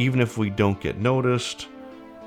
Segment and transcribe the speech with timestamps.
[0.00, 1.68] even if we don't get noticed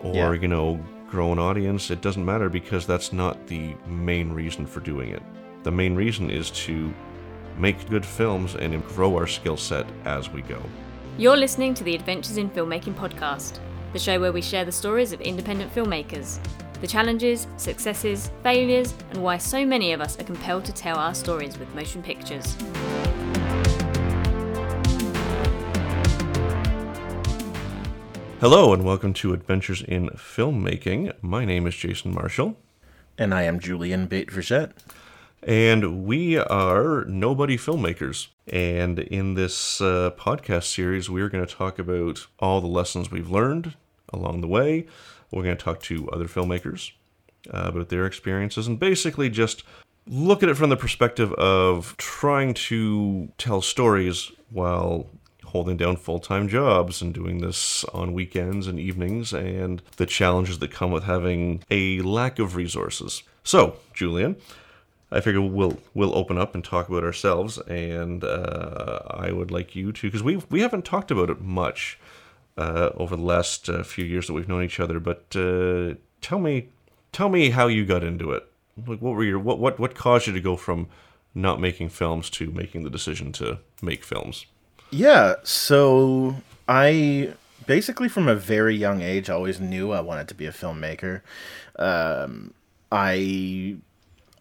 [0.03, 0.33] or, Yeah.
[0.33, 0.79] you know,
[1.09, 5.23] grow an audience, it doesn't matter because that's not the main reason for doing it.
[5.63, 6.93] The main reason is to
[7.57, 10.61] make good films and grow our skill set as we go.
[11.17, 13.59] You're listening to the Adventures in Filmmaking podcast,
[13.91, 16.39] the show where we share the stories of independent filmmakers,
[16.81, 21.15] the challenges, successes, failures, and why so many of us are compelled to tell our
[21.15, 22.55] stories with motion pictures.
[28.43, 31.13] Hello and welcome to Adventures in Filmmaking.
[31.21, 32.57] My name is Jason Marshall.
[33.17, 34.73] And I am Julian Bate Vergette.
[35.41, 38.27] And we are Nobody Filmmakers.
[38.45, 43.29] And in this uh, podcast series, we're going to talk about all the lessons we've
[43.29, 43.75] learned
[44.11, 44.87] along the way.
[45.31, 46.91] We're going to talk to other filmmakers
[47.49, 49.63] uh, about their experiences and basically just
[50.05, 55.07] look at it from the perspective of trying to tell stories while
[55.53, 60.59] holding down full time jobs and doing this on weekends and evenings and the challenges
[60.59, 63.23] that come with having a lack of resources.
[63.43, 64.35] So, Julian,
[65.11, 69.75] I figure we'll we'll open up and talk about ourselves, and uh, I would like
[69.75, 71.99] you to because we we haven't talked about it much
[72.57, 74.99] uh, over the last uh, few years that we've known each other.
[74.99, 76.69] But uh, tell me,
[77.11, 78.47] tell me how you got into it.
[78.87, 80.87] Like, what were your what what what caused you to go from
[81.35, 84.47] not making films to making the decision to make films?
[84.93, 86.35] Yeah, so
[86.67, 87.33] I
[87.65, 91.21] basically from a very young age always knew I wanted to be a filmmaker.
[91.79, 92.53] Um,
[92.91, 93.77] I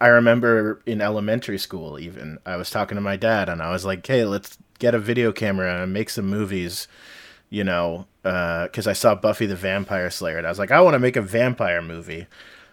[0.00, 3.84] I remember in elementary school even I was talking to my dad and I was
[3.86, 6.86] like, "Hey, let's get a video camera and make some movies."
[7.50, 10.94] You know, because I saw Buffy the Vampire Slayer and I was like, "I want
[10.94, 12.26] to make a vampire movie."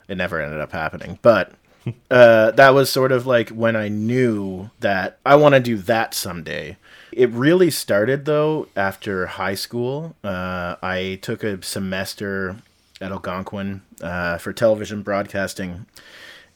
[0.09, 1.53] It never ended up happening, but
[2.11, 6.13] uh, that was sort of like when I knew that I want to do that
[6.13, 6.77] someday.
[7.11, 10.15] It really started though after high school.
[10.23, 12.57] Uh, I took a semester
[13.01, 15.85] at Algonquin uh, for television broadcasting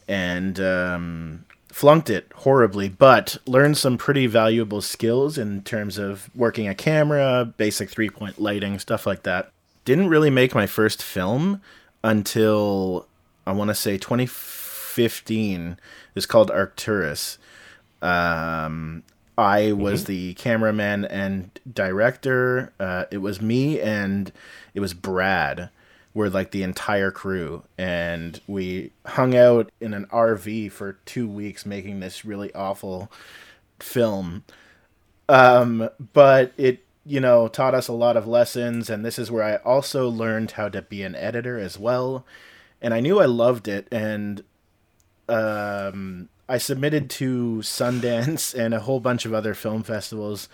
[0.08, 6.67] and um, flunked it horribly, but learned some pretty valuable skills in terms of working
[6.67, 9.52] a camera, basic three point lighting, stuff like that.
[9.86, 11.61] Didn't really make my first film
[12.04, 13.08] until
[13.45, 14.62] I want to say 2015.
[16.15, 17.37] It's called Arcturus.
[18.02, 19.04] Um,
[19.37, 22.73] I was the cameraman and director.
[22.80, 24.31] Uh, it was me and
[24.73, 25.70] it was Brad.
[26.15, 31.65] Were like the entire crew, and we hung out in an RV for two weeks
[31.65, 33.11] making this really awful
[33.80, 34.43] film.
[35.27, 39.43] Um, but it, you know, taught us a lot of lessons, and this is where
[39.43, 42.27] I also learned how to be an editor as well.
[42.80, 44.43] And I knew I loved it, and
[45.30, 50.50] um, I submitted to Sundance and a whole bunch of other film festivals,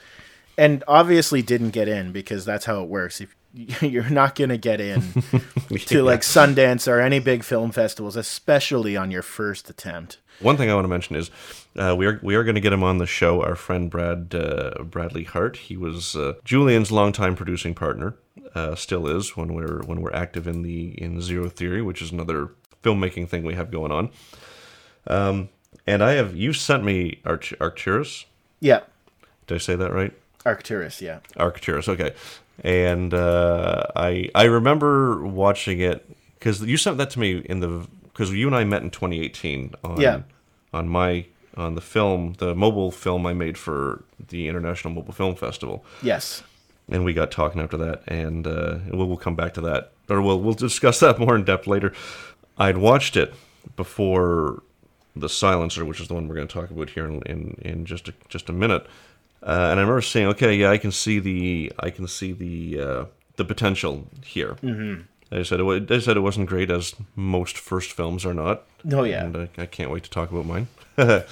[0.58, 3.22] and obviously didn't get in because that's how it works.
[3.22, 3.36] If
[3.82, 5.02] you're not gonna get in
[5.88, 10.20] to like Sundance or any big film festivals, especially on your first attempt.
[10.40, 11.32] One thing I want to mention is
[11.76, 13.44] uh, we are we are going to get him on the show.
[13.44, 15.58] Our friend Brad uh, Bradley Hart.
[15.58, 18.16] He was uh, Julian's longtime producing partner.
[18.56, 22.12] Uh, still is when we're when we're active in the in Zero Theory, which is
[22.12, 22.52] another
[22.84, 24.12] filmmaking thing we have going on.
[25.10, 25.50] Um,
[25.88, 28.26] and I have you sent me Arch- Arcturus.
[28.60, 28.82] Yeah,
[29.48, 30.14] Did I say that right?
[30.46, 31.02] Arcturus.
[31.02, 31.20] Yeah.
[31.38, 31.88] Arcturus.
[31.90, 32.14] Okay.
[32.64, 36.06] And uh, I I remember watching it
[36.38, 39.74] because you sent that to me in the because you and I met in 2018
[39.84, 40.22] on Yeah.
[40.74, 41.26] on my
[41.58, 46.44] on the film the mobile film I made for the International Mobile Film Festival Yes.
[46.90, 50.22] and we got talking after that and uh, we'll, we'll come back to that or
[50.22, 51.94] we'll we'll discuss that more in depth later.
[52.58, 53.34] I'd watched it
[53.78, 54.64] before
[55.16, 57.86] the Silencer, which is the one we're going to talk about here in in, in
[57.86, 58.86] just a, just a minute.
[59.42, 62.82] Uh, and I remember saying, "Okay, yeah, I can see the I can see the
[62.82, 63.06] uh,
[63.38, 65.02] the potential here." Mm-hmm.
[65.32, 65.92] I said it.
[65.92, 68.64] I said it wasn't great, as most first films are not.
[68.92, 69.26] Oh, yeah.
[69.26, 70.68] and I, I can't wait to talk about mine.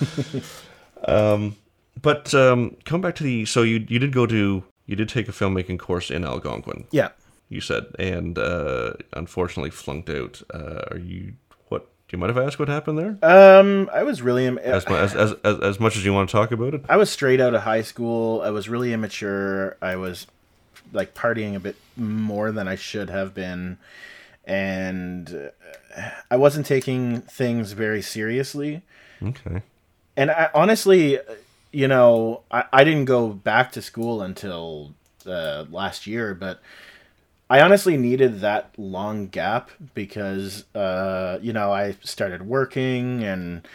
[1.05, 1.55] um,
[2.01, 3.45] but um, come back to the.
[3.45, 6.85] So you you did go to you did take a filmmaking course in Algonquin.
[6.91, 7.09] Yeah.
[7.49, 10.41] You said, and uh, unfortunately flunked out.
[10.53, 11.33] Uh, are you?
[12.07, 13.17] Do you mind if I ask what happened there?
[13.21, 16.31] Um, I was really im- As, as, as, as, as much as you want to
[16.31, 16.85] talk about it.
[16.87, 18.41] I was straight out of high school.
[18.41, 19.75] I was really immature.
[19.81, 20.25] I was
[20.93, 23.77] like partying a bit more than I should have been,
[24.45, 25.51] and
[25.97, 28.83] uh, I wasn't taking things very seriously.
[29.21, 29.61] Okay.
[30.15, 31.19] And I honestly,
[31.73, 34.93] you know, I, I didn't go back to school until
[35.25, 36.61] uh, last year, but
[37.49, 43.65] I honestly needed that long gap because, uh, you know, I started working and,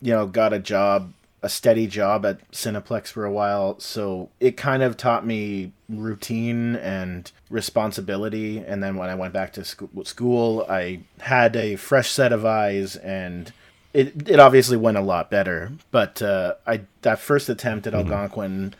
[0.00, 4.56] you know, got a job a steady job at Cineplex for a while, so it
[4.56, 8.58] kind of taught me routine and responsibility.
[8.58, 12.44] And then when I went back to sc- school, I had a fresh set of
[12.44, 13.52] eyes, and
[13.94, 15.72] it it obviously went a lot better.
[15.92, 18.74] But uh, I that first attempt at Algonquin,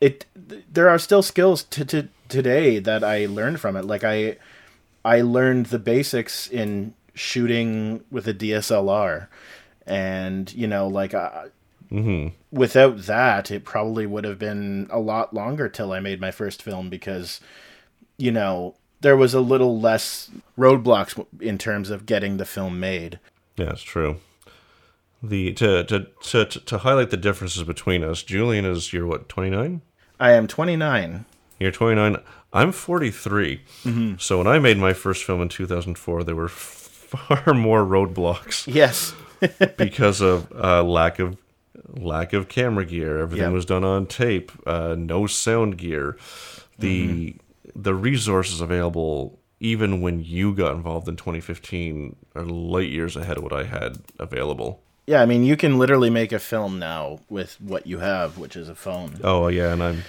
[0.00, 3.84] it th- there are still skills to, to today that I learned from it.
[3.84, 4.36] Like I
[5.04, 9.28] I learned the basics in shooting with a DSLR,
[9.86, 11.46] and you know, like uh,
[12.50, 16.62] without that, it probably would have been a lot longer till I made my first
[16.62, 17.40] film because,
[18.16, 23.18] you know, there was a little less roadblocks in terms of getting the film made.
[23.56, 24.16] Yeah, it's true.
[25.22, 29.50] The to to to to highlight the differences between us, Julian is you're what twenty
[29.50, 29.82] nine.
[30.20, 31.24] I am 29.
[31.60, 32.16] You're 29.
[32.52, 33.60] I'm 43.
[34.18, 39.14] So when I made my first film in 2004, there were far more roadblocks Yes.
[39.76, 41.36] because of uh, lack of
[41.96, 43.18] lack of camera gear.
[43.18, 43.52] Everything Yep.
[43.52, 44.50] was done on tape.
[44.66, 46.16] Uh, no sound gear.
[46.78, 47.36] The
[47.76, 53.42] the resources available, even when you got involved in 2015, are light years ahead of
[53.42, 54.82] what I had available.
[55.06, 58.56] Yeah, I mean, you can literally make a film now with what you have, which
[58.56, 59.18] is a phone.
[59.24, 60.02] Oh yeah, and I'm.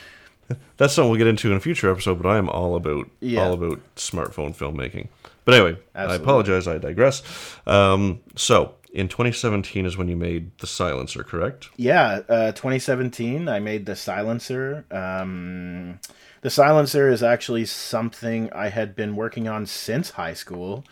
[0.77, 3.41] That's something we'll get into in a future episode, but I am all about Yeah.
[3.43, 5.07] all about smartphone filmmaking.
[5.45, 6.67] But anyway, I apologize.
[6.67, 7.23] I digress.
[7.65, 11.69] Um, so in 2017 is when you made the Silencer, correct?
[11.77, 14.85] Yeah, uh, 2017, I made the silencer.
[14.91, 15.99] Um,
[16.41, 20.83] the silencer is actually something I had been working on since high school,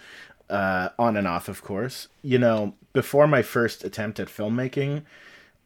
[0.49, 2.07] uh, on and off, of course.
[2.23, 5.03] You know, before my first attempt at filmmaking,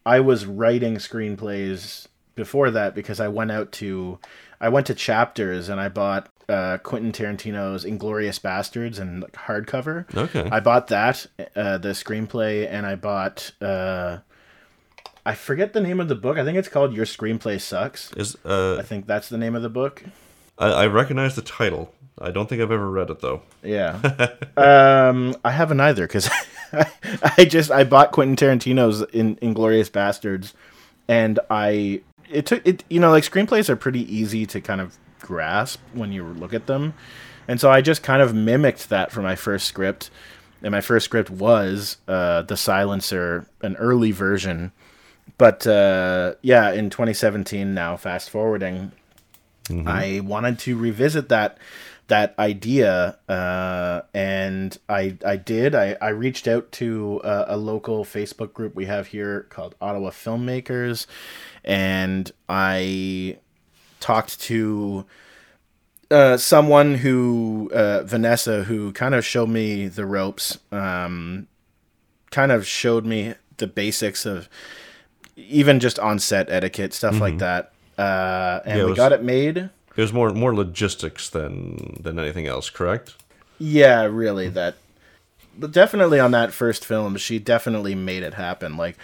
[0.06, 4.20] I was writing screenplays before that because I went out to,
[4.60, 10.14] I went to chapters and I bought uh, Quentin Tarantino's Inglourious Basterds and like, hardcover.
[10.16, 10.50] Okay.
[10.52, 11.26] I bought that,
[11.56, 13.52] uh, the screenplay, and I bought.
[13.62, 14.20] Uh,
[15.26, 16.38] I forget the name of the book.
[16.38, 18.12] I think it's called Your Screenplay Sucks.
[18.14, 20.04] Is uh, I think that's the name of the book.
[20.58, 21.94] I, I recognize the title.
[22.20, 23.42] I don't think I've ever read it though.
[23.64, 24.00] Yeah.
[24.58, 26.30] um, I haven't either because
[27.38, 30.54] I just I bought Quentin Tarantino's in Inglourious Basterds,
[31.08, 32.02] and I
[32.34, 36.12] it took it you know like screenplays are pretty easy to kind of grasp when
[36.12, 36.94] you look at them,
[37.48, 40.10] and so I just kind of mimicked that for my first script,
[40.62, 44.72] and my first script was uh, the Silencer, an early version,
[45.38, 48.92] but uh, yeah, in 2017 now, fast forwarding,
[49.88, 51.58] I wanted to revisit that
[52.08, 55.74] that idea, uh, and I I did.
[55.74, 60.10] I, I reached out to a, a local Facebook group we have here called Ottawa
[60.10, 61.08] Filmmakers,
[61.64, 63.38] and I
[64.00, 65.06] talked to
[66.12, 71.48] uh, someone who uh, Vanessa, who kind of showed me the ropes, um,
[72.32, 74.50] kind of showed me the basics of
[75.36, 77.72] even just on set etiquette stuff like that.
[77.98, 79.58] Uh, and Yeah, we was- got it made.
[79.96, 83.14] It was more more logistics than than anything else, correct?
[83.60, 84.50] Yeah, really.
[84.50, 84.83] That, but
[85.72, 88.78] definitely on that first film, she definitely made it happen.
[88.78, 88.98] Like,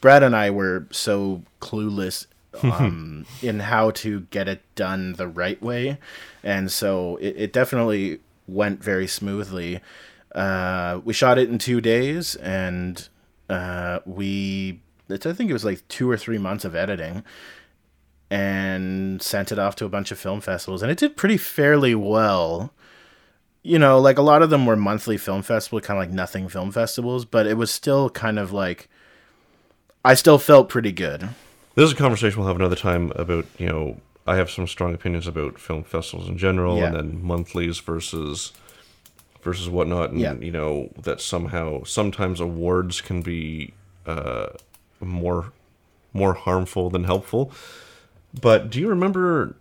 [0.00, 2.26] Brad and I were so clueless
[2.62, 5.98] um, in how to get it done the right way,
[6.42, 9.80] and so it, it definitely went very smoothly.
[10.34, 13.08] Uh, we shot it in two days, and
[13.48, 14.80] uh, we.
[15.08, 17.22] It's, I think it was like two or three months of editing
[18.28, 21.94] and sent it off to a bunch of film festivals and it did pretty fairly
[21.94, 22.72] well
[23.66, 26.48] you know, like a lot of them were monthly film festival, kind of like nothing
[26.48, 28.88] film festivals, but it was still kind of like
[30.04, 31.30] I still felt pretty good.
[31.74, 34.94] This is a conversation we'll have another time about, you know, I have some strong
[34.94, 38.52] opinions about film festivals in general and then monthlies versus
[39.42, 40.34] versus whatnot and Yeah.
[40.34, 43.74] you know that somehow sometimes awards can be
[44.06, 44.48] uh
[45.00, 45.52] more
[46.12, 47.52] more harmful than helpful.
[48.40, 49.56] But do you remember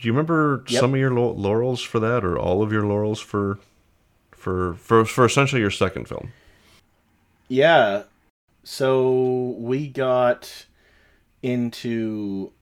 [0.00, 0.80] you remember Yep.
[0.80, 3.58] some of your laurels for that or all of your laurels for
[4.32, 6.32] for for for essentially your second film?
[7.48, 8.02] Yeah.
[8.64, 10.66] So we got
[11.42, 12.52] into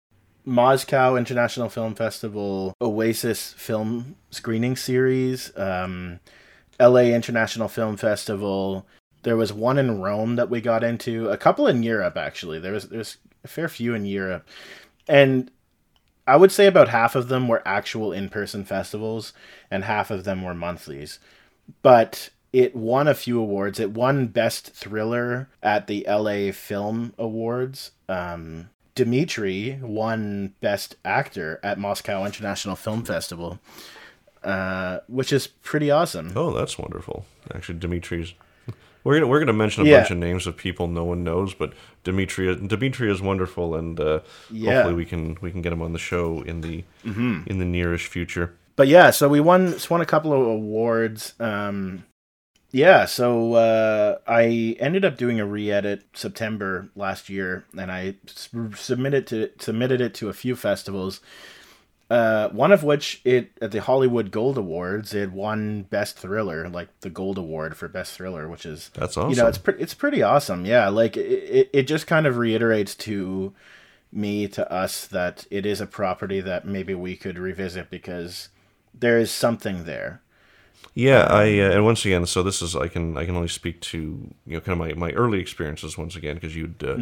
[0.45, 6.21] Moscow International Film Festival, Oasis Film Screening Series, um,
[6.79, 8.87] LA International Film Festival.
[9.23, 12.59] There was one in Rome that we got into, a couple in Europe actually.
[12.59, 14.47] There was there's a fair few in Europe.
[15.09, 15.51] And
[16.27, 19.33] I would say about half of them were actual in-person festivals
[19.71, 21.19] and half of them were monthlies.
[21.83, 23.81] But it won a few awards.
[23.81, 27.91] It won Best Thriller at the LA Film Awards.
[28.09, 33.59] Um, Dimitri won Best Actor at Moscow International Film Festival,
[34.45, 36.33] uh, which is pretty awesome.
[36.37, 37.27] Oh, that's wonderful.
[37.53, 38.35] Actually, Dimitri's
[39.05, 39.99] We're gonna we're gonna mention a Yeah.
[40.01, 41.73] bunch of names of people no one knows, but
[42.05, 44.21] Dimitri Dimitri is wonderful, and uh,
[44.51, 44.51] Yeah.
[44.51, 44.67] Mm-hmm.
[44.77, 48.07] hopefully we can we can get him on the show in the in the nearish
[48.07, 48.55] future.
[48.77, 51.35] but yeah, so we won won a couple of awards.
[51.39, 52.05] Um,
[52.73, 58.17] yeah, so uh, I ended up doing a re-edit September last year, and I
[58.75, 61.21] submitted to submitted it to a few festivals.
[62.11, 66.89] Uh, one of which it at the Hollywood Gold Awards, it won Best Thriller, like
[67.01, 69.31] the Gold Award for Best Thriller, which is That's awesome.
[69.31, 70.67] you know it's pretty it's pretty awesome.
[70.67, 73.55] Yeah, like it, it it just kind of reiterates to
[74.13, 78.49] me to us that it is a property that maybe we could revisit because
[78.93, 80.21] there is something there.
[80.93, 83.81] Yeah, I uh, and once again, so this is I can I can only speak
[83.81, 83.99] to
[84.47, 86.99] you know kind of my, my early experiences once again because you'd uh,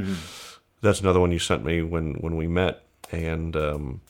[0.80, 4.00] that's another one you sent me when when we met and um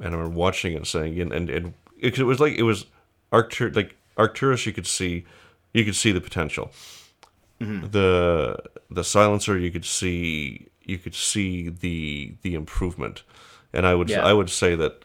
[0.00, 2.62] and I remember watching it and saying and and, and it, it was like it
[2.62, 2.86] was
[3.32, 5.24] Arctur like Arcturus you could see
[5.72, 6.70] you could see the potential.
[7.60, 7.90] Mm-hmm.
[7.90, 8.56] The
[8.90, 13.22] the silencer you could see you could see the the improvement.
[13.72, 14.24] And I would Yeah.
[14.24, 15.04] I would say that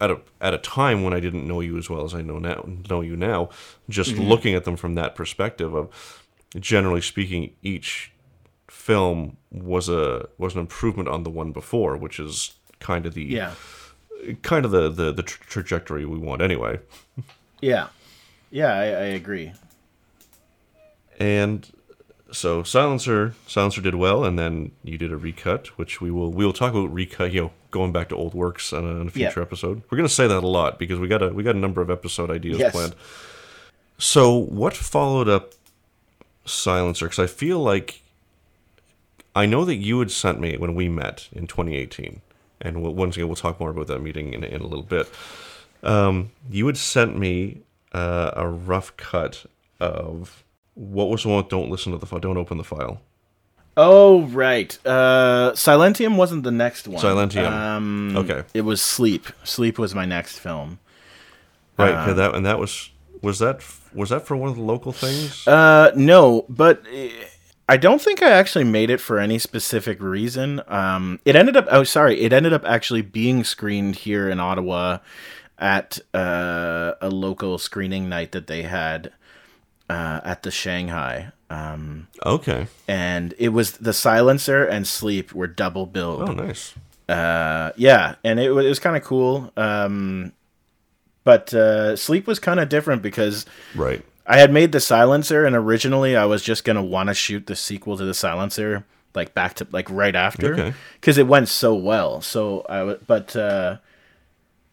[0.00, 2.38] at a at a time when I didn't know you as well as I know
[2.38, 3.50] now know you now,
[3.88, 4.22] just mm-hmm.
[4.22, 5.88] looking at them from that perspective of
[6.58, 8.12] generally speaking, each
[8.68, 13.22] film was a was an improvement on the one before, which is kind of the
[13.24, 13.54] Yeah.
[14.42, 16.80] kind of the the, the tra- trajectory we want anyway.
[17.60, 17.88] Yeah.
[18.50, 19.52] Yeah, I, I agree.
[21.18, 21.70] And
[22.32, 26.44] so silencer silencer did well, and then you did a recut, which we will we
[26.44, 27.32] will talk about recut.
[27.32, 29.42] You know, going back to old works on a, on a future Yeah.
[29.42, 29.82] episode.
[29.90, 31.90] We're gonna say that a lot because we got a we got a number of
[31.90, 32.72] episode ideas Yes.
[32.72, 32.94] planned.
[33.98, 35.52] So what followed up
[36.46, 37.06] silencer?
[37.06, 38.00] Because I feel like
[39.36, 42.20] I know that you had sent me when we met in 2018,
[42.60, 45.08] and we'll, once again we'll talk more about that meeting in, in a little bit.
[45.82, 47.62] Um, you had sent me
[47.92, 49.46] uh, a rough cut
[49.80, 53.00] of what was the one don't listen to the file, don't open the file.
[53.76, 54.76] Oh right.
[54.84, 57.02] Uh Silentium wasn't the next one.
[57.02, 57.50] Silentium.
[57.50, 58.42] Um Okay.
[58.52, 59.26] It was Sleep.
[59.44, 60.80] Sleep was my next film.
[61.78, 62.90] Right, 'cause that and that was
[63.22, 63.62] was that
[63.94, 65.46] was that for one of the local things?
[65.46, 67.08] Uh, no, but uh,
[67.70, 70.60] I don't think I actually made it for any specific reason.
[70.66, 71.68] Um, it ended up.
[71.70, 72.20] Oh, sorry.
[72.20, 74.98] It ended up actually being screened here in Ottawa
[75.56, 79.12] at uh, a local screening night that they had
[79.88, 81.30] uh, at the Shanghai.
[81.48, 82.66] Um, okay.
[82.88, 86.28] and it was the silencer and sleep were double billed.
[86.28, 86.74] Oh, nice.
[87.08, 89.52] Uh, yeah, and it, it was kind of cool.
[89.56, 90.32] Um,
[91.22, 93.46] but uh, sleep was kind of different because
[93.76, 94.04] Right.
[94.32, 97.56] I had made the silencer, and originally I was just gonna want to shoot the
[97.56, 98.84] sequel to the silencer,
[99.14, 100.74] like back to like right after, Okay.
[101.00, 102.20] because it went so well.
[102.20, 103.78] So I, w- but uh,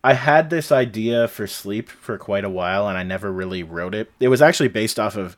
[0.03, 3.95] I had this idea for sleep for quite a while, and I never really wrote
[3.95, 4.11] it.
[4.19, 5.35] It was actually based off of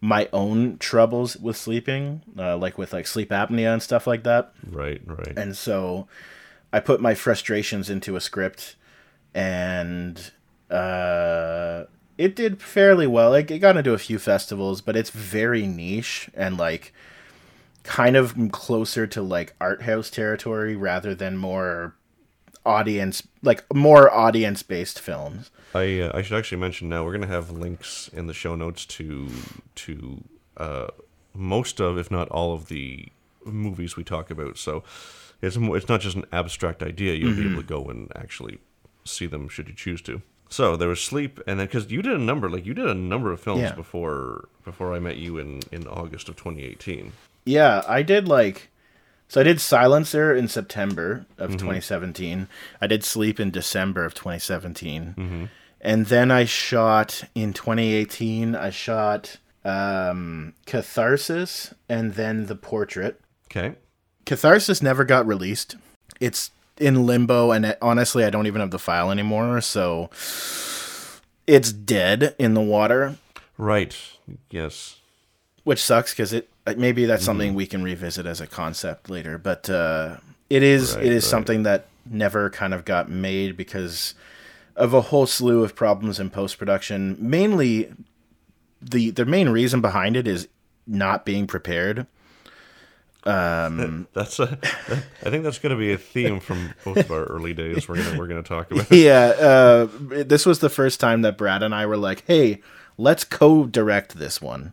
[0.00, 4.52] my own troubles with sleeping, uh, like with like sleep apnea and stuff like that.
[4.70, 5.02] Right.
[5.04, 5.34] Right.
[5.36, 6.06] And so
[6.72, 8.76] I put my frustrations into a script
[9.34, 10.30] and
[10.70, 11.84] uh,
[12.18, 13.32] it did fairly well.
[13.32, 16.92] It, it got into a few festivals, but it's very niche and like
[17.84, 21.94] kind of closer to like art house territory rather than more
[22.66, 25.50] audience like more audience based films.
[25.74, 28.84] I uh, I should actually mention now we're gonna have links in the show notes
[28.86, 29.30] to
[29.76, 30.24] to
[30.56, 30.88] uh,
[31.32, 33.08] most of, if not all of the
[33.44, 34.58] movies we talk about.
[34.58, 34.82] So
[35.40, 37.14] it's it's not just an abstract idea.
[37.14, 38.58] You'll be able to go and actually
[39.04, 40.20] see them should you choose to.
[40.50, 42.94] So there was sleep, and then because you did a number, like you did a
[42.94, 43.72] number of films Yeah.
[43.74, 47.12] before before I met you in in August of 2018.
[47.44, 48.70] Yeah, I did like
[49.28, 52.48] so I did Silencer in September of 2017.
[52.80, 55.50] I did Sleep in December of 2017.
[55.80, 63.20] And then I shot in 2018, I shot um Catharsis and then The Portrait.
[63.50, 63.76] Okay.
[64.24, 65.76] Catharsis never got released.
[66.20, 70.10] It's in limbo and it, honestly I don't even have the file anymore, so
[71.46, 73.16] it's dead in the water
[73.56, 73.96] Right.
[74.50, 74.98] Yes.
[75.64, 79.38] which sucks because it uh, maybe that's something we can revisit as a concept later
[79.38, 80.16] but uh,
[80.50, 81.30] it is Right, it is right.
[81.30, 84.14] something that never kind of got made because
[84.76, 87.92] of a whole slew of problems in post-production mainly
[88.80, 90.46] the the main reason behind it is
[90.86, 92.06] not being prepared
[94.14, 94.58] That's a.
[95.24, 97.88] I think that's going to be a theme from both of our early days.
[97.88, 98.90] We're gonna we're gonna talk about.
[98.90, 102.62] yeah uh, this was the first time that brad and i were like hey
[102.96, 104.72] let's co-direct this one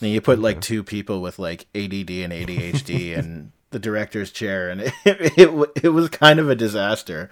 [0.00, 4.68] and you put like two people with like add and adhd and the director's chair
[4.68, 7.30] and it, it, it, it was kind of a disaster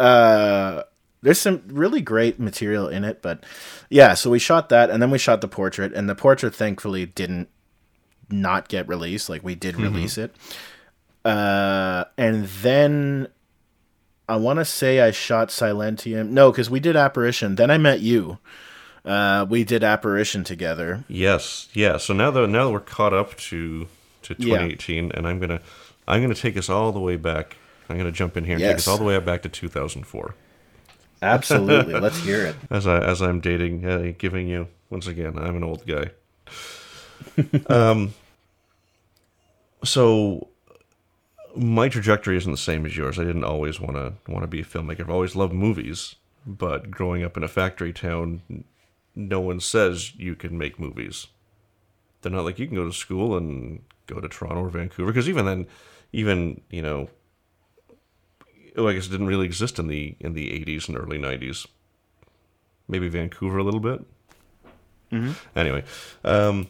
[0.00, 0.82] uh,
[1.22, 3.44] there's some really great material in it, but
[3.90, 7.04] yeah, so we shot that and then we shot the portrait and the portrait thankfully
[7.04, 7.48] didn't
[8.32, 9.28] not get released.
[9.28, 10.34] Like we did release it.
[11.24, 13.28] Uh and then
[14.28, 16.30] I want to say I shot Silentium.
[16.30, 17.56] No, cuz we did Apparition.
[17.56, 18.38] Then I met you.
[19.04, 21.04] Uh we did Apparition together.
[21.08, 21.96] Yes, yeah.
[21.98, 23.86] So now that now that we're caught up to
[24.22, 24.58] to Yeah.
[24.58, 25.60] 2018, and I'm gonna
[26.08, 27.56] I'm gonna take us all the way back.
[27.88, 30.34] I'm gonna jump in here and take us all the way back to 2004.
[31.22, 31.94] Absolutely.
[32.00, 32.56] Let's hear it.
[32.70, 35.38] as I as I'm dating, uh, giving you once again.
[35.38, 36.10] I'm an old guy.
[37.68, 38.14] um,
[39.84, 40.48] so
[41.56, 43.18] my trajectory isn't the same as yours.
[43.18, 45.00] I didn't always want to want to be a filmmaker.
[45.00, 48.64] I've always loved movies, but growing up in a factory town,
[49.14, 51.28] no one says you can make movies.
[52.22, 55.28] They're not like you can go to school and go to Toronto or Vancouver because
[55.28, 55.66] even then,
[56.12, 57.08] even you know,
[58.76, 61.66] well, I guess it didn't really exist in the in the 80s and early 90s
[62.90, 64.04] maybe Vancouver a little bit.
[65.56, 65.84] Anyway,
[66.24, 66.68] um,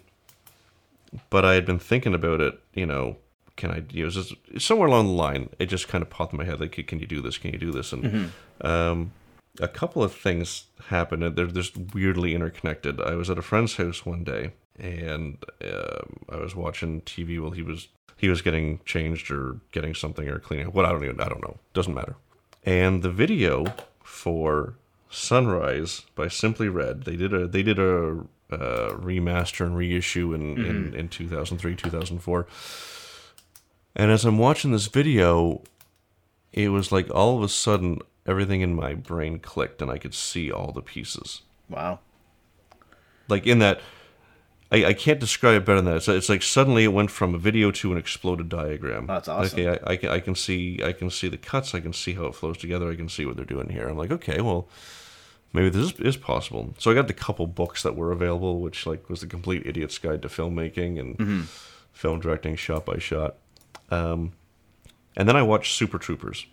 [1.30, 2.58] but I had been thinking about it.
[2.74, 3.16] You know,
[3.56, 5.50] can I use this somewhere along the line?
[5.58, 7.38] It just kind of popped in my head like, can you do this?
[7.38, 7.92] Can you do this?
[7.92, 9.12] And um,
[9.60, 11.24] a couple of things happened.
[11.24, 13.00] and They're just weirdly interconnected.
[13.00, 17.50] I was at a friend's house one day, and um, I was watching TV while
[17.52, 20.74] he was he was getting changed or getting something or cleaning up.
[20.74, 21.58] What I don't even I don't know.
[21.74, 22.16] Doesn't matter.
[22.64, 23.64] And the video
[24.02, 24.74] for
[25.08, 30.64] Sunrise by Simply Red, they did a they did a uh, remaster and reissue in,
[30.64, 32.46] in in 2003 2004.
[33.96, 35.62] And as I'm watching this video,
[36.52, 40.14] it was like all of a sudden everything in my brain clicked and I could
[40.14, 41.42] see all the pieces.
[41.68, 42.00] Wow.
[43.28, 43.80] Like in that,
[44.72, 45.96] I, I can't describe it better than that.
[45.96, 49.06] It's, it's like suddenly it went from a video to an exploded diagram.
[49.06, 49.58] That's awesome.
[49.58, 51.74] Okay, I, I can I can see I can see the cuts.
[51.74, 52.90] I can see how it flows together.
[52.90, 53.88] I can see what they're doing here.
[53.88, 54.68] I'm like, okay, well,
[55.52, 56.74] maybe this is, possible.
[56.78, 59.98] So I got the couple books that were available, which like was the complete idiot's
[59.98, 61.40] guide to filmmaking and Mm-hmm.
[61.92, 63.36] film directing, shot by shot.
[63.90, 64.32] Um,
[65.16, 66.46] and then I watched Super Troopers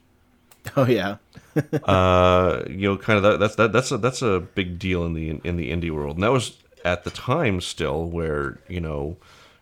[0.75, 1.17] Oh yeah.
[1.83, 5.13] uh, you know, kind of that, that's that that's a that's a big deal in
[5.13, 9.17] the in the indie world, and that was at the time still where you know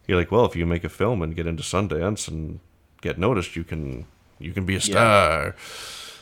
[0.08, 2.60] you're like, well, if you make a film and get into Sundance and
[3.02, 4.06] get noticed, you can
[4.40, 5.56] you can be a star.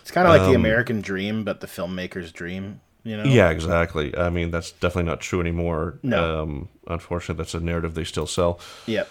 [0.02, 2.82] It's kind of like the American dream, but the filmmaker's dream.
[3.04, 3.24] You know.
[3.24, 4.16] Um, Yeah, exactly.
[4.18, 6.00] I mean, that's definitely not true anymore.
[6.04, 6.42] No.
[6.42, 8.60] Um, unfortunately, that's a narrative they still sell.
[8.86, 9.10] Yep.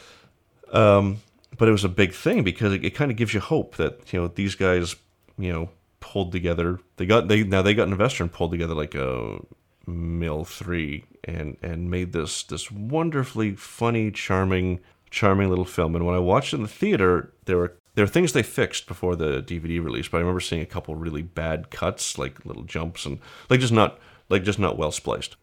[1.58, 4.12] but it was a big thing because it, it kind of gives you hope that
[4.12, 4.96] you know these guys
[5.38, 5.68] you know
[6.00, 9.38] pulled together they got they now they got an investor and pulled together like a
[9.86, 16.14] mill three and and made this this wonderfully funny charming charming little film and when
[16.14, 19.42] i watched it in the theater there were there were things they fixed before the
[19.42, 23.18] dvd release but i remember seeing a couple really bad cuts like little jumps and
[23.48, 25.36] like just not like just not well spliced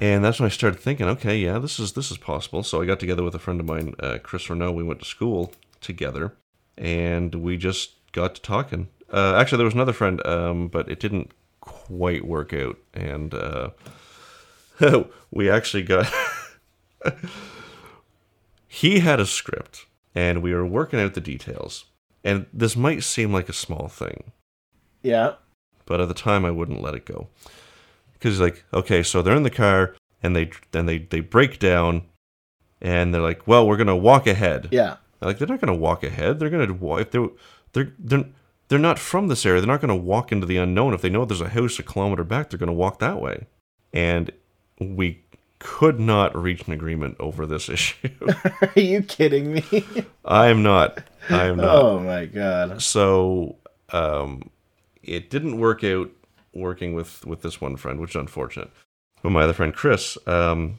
[0.00, 2.62] and that's when I started thinking, okay, yeah, this is this is possible.
[2.62, 4.72] So I got together with a friend of mine, uh, Chris Renault.
[4.72, 6.34] We went to school together,
[6.76, 8.88] and we just got to talking.
[9.10, 13.70] Uh, actually, there was another friend, um, but it didn't quite work out, and uh,
[15.30, 16.12] we actually got.
[18.68, 21.86] he had a script, and we were working out the details.
[22.24, 24.32] And this might seem like a small thing,
[25.02, 25.34] Yeah.
[25.84, 27.28] but at the time I wouldn't let it go.
[28.14, 32.02] Because like okay so they're in the car and they and they they break down
[32.80, 34.68] and they're like well we're gonna walk ahead.
[34.70, 34.96] Yeah.
[35.20, 36.38] like they're not gonna walk ahead.
[36.38, 37.28] They're gonna walk if they're
[37.72, 38.24] they're they're
[38.68, 39.60] they're not from this area.
[39.60, 40.94] They're not gonna walk into the unknown.
[40.94, 43.46] If they know there's a house a kilometer back they're gonna walk that way.
[43.92, 44.30] And
[44.80, 45.22] we
[45.58, 48.08] could not reach an agreement over this issue.
[48.62, 49.84] Are you kidding me?
[50.24, 52.82] i am not i am not oh my god.
[52.82, 53.56] so
[53.92, 54.50] um,
[55.02, 56.10] it didn't work out
[56.54, 58.70] working with with this one friend, which is unfortunate.
[59.22, 60.78] But my other friend Chris, um,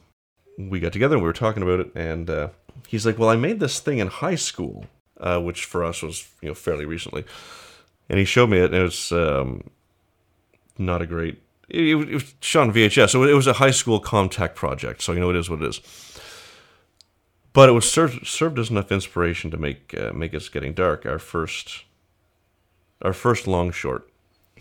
[0.57, 2.49] we got together and we were talking about it, and uh,
[2.87, 4.85] he's like, "Well, I made this thing in high school,
[5.19, 7.25] uh, which for us was you know fairly recently."
[8.09, 9.69] And he showed me it, and it was um,
[10.77, 11.41] not a great.
[11.69, 15.01] It, it was- shot on VHS, so it was a high school Comtac project.
[15.01, 15.81] So you know it is what it is.
[17.55, 21.05] But it was served served as enough inspiration to make uh, make us getting dark.
[21.05, 21.85] Our first
[23.01, 24.07] our first long short.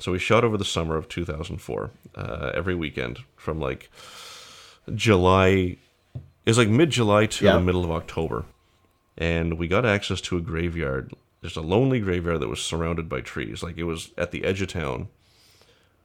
[0.01, 3.91] So we shot over the summer of 2004, uh, every weekend from like
[4.95, 5.77] July.
[6.15, 7.55] It was like mid July to Yeah.
[7.55, 8.45] the middle of October,
[9.19, 11.13] and we got access to a graveyard.
[11.41, 14.63] There's a lonely graveyard that was surrounded by trees, like it was at the edge
[14.63, 15.09] of town.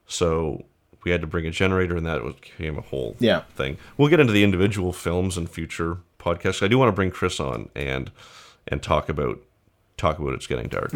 [0.08, 0.66] So
[1.04, 3.42] we had to bring a generator, and that became a whole Yeah.
[3.56, 3.78] thing.
[3.98, 6.62] We'll get into the individual films and future podcasts.
[6.62, 8.12] I do want to bring Chris on and
[8.68, 9.40] and talk about
[9.98, 10.92] talk about it's getting dark.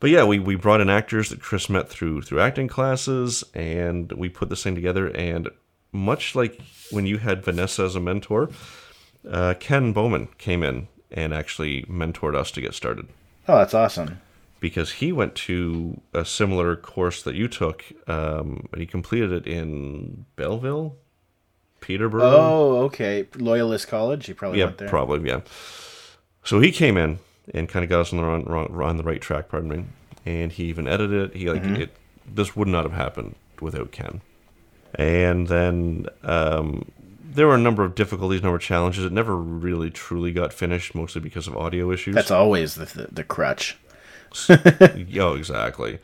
[0.00, 4.12] but yeah, we, we brought in actors that Chris met through through acting classes, and
[4.12, 5.08] we put this thing together.
[5.08, 5.48] And
[5.92, 8.50] much like when you had Vanessa as a mentor,
[9.28, 13.06] uh, Ken Bowman came in and actually mentored us to get started
[13.48, 14.20] Oh, that's awesome.
[14.60, 19.46] because he went to a similar course that you took, um, and he completed it
[19.46, 20.96] in Belleville,
[21.86, 22.22] Peterborough.
[22.24, 23.26] Oh, okay.
[23.36, 24.28] Loyalist College.
[24.28, 24.88] You probably yeah, went there.
[24.88, 25.40] probably yeah.
[26.44, 27.18] So he came in
[27.54, 29.48] and kind of got us on the wrong, wrong, on the right track.
[29.48, 29.84] Pardon me.
[30.24, 31.36] And he even edited it.
[31.36, 31.82] He like Mm-hmm.
[31.82, 31.96] it.
[32.26, 34.20] This would not have happened without Ken.
[34.96, 36.90] And then um,
[37.22, 39.04] there were a number of difficulties, a number of challenges.
[39.04, 42.14] It never really truly got finished, mostly because of audio issues.
[42.16, 43.76] That's always the, the the crutch.
[44.96, 45.98] Yo, exactly.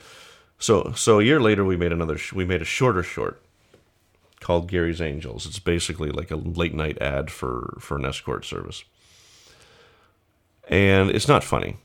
[0.58, 2.16] So so a year later, we made another.
[2.18, 3.40] Sh- we made a shorter short
[4.42, 5.46] called Gary's Angels.
[5.46, 8.85] It's basically like a late night ad for for an escort service,
[10.68, 11.78] and it's not funny.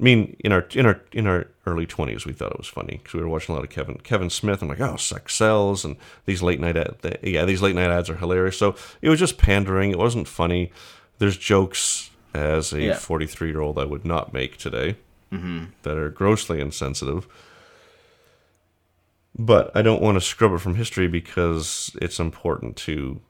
[0.00, 3.00] I mean, in our in our in our early twenties, we thought it was funny
[3.02, 4.62] because we were watching a lot of Kevin Kevin Smith.
[4.62, 5.96] I'm like, oh, sex sells, and
[6.26, 8.58] these late night ad, yeah, these late night ads are hilarious.
[8.58, 9.90] So it was just pandering.
[9.90, 10.72] It wasn't funny.
[11.18, 12.94] There's jokes as a Yeah.
[12.96, 14.96] 43 year old I would not make today
[15.32, 15.66] mm-hmm.
[15.82, 17.28] that are grossly insensitive.
[19.36, 23.20] But I don't want to scrub it from history because it's important to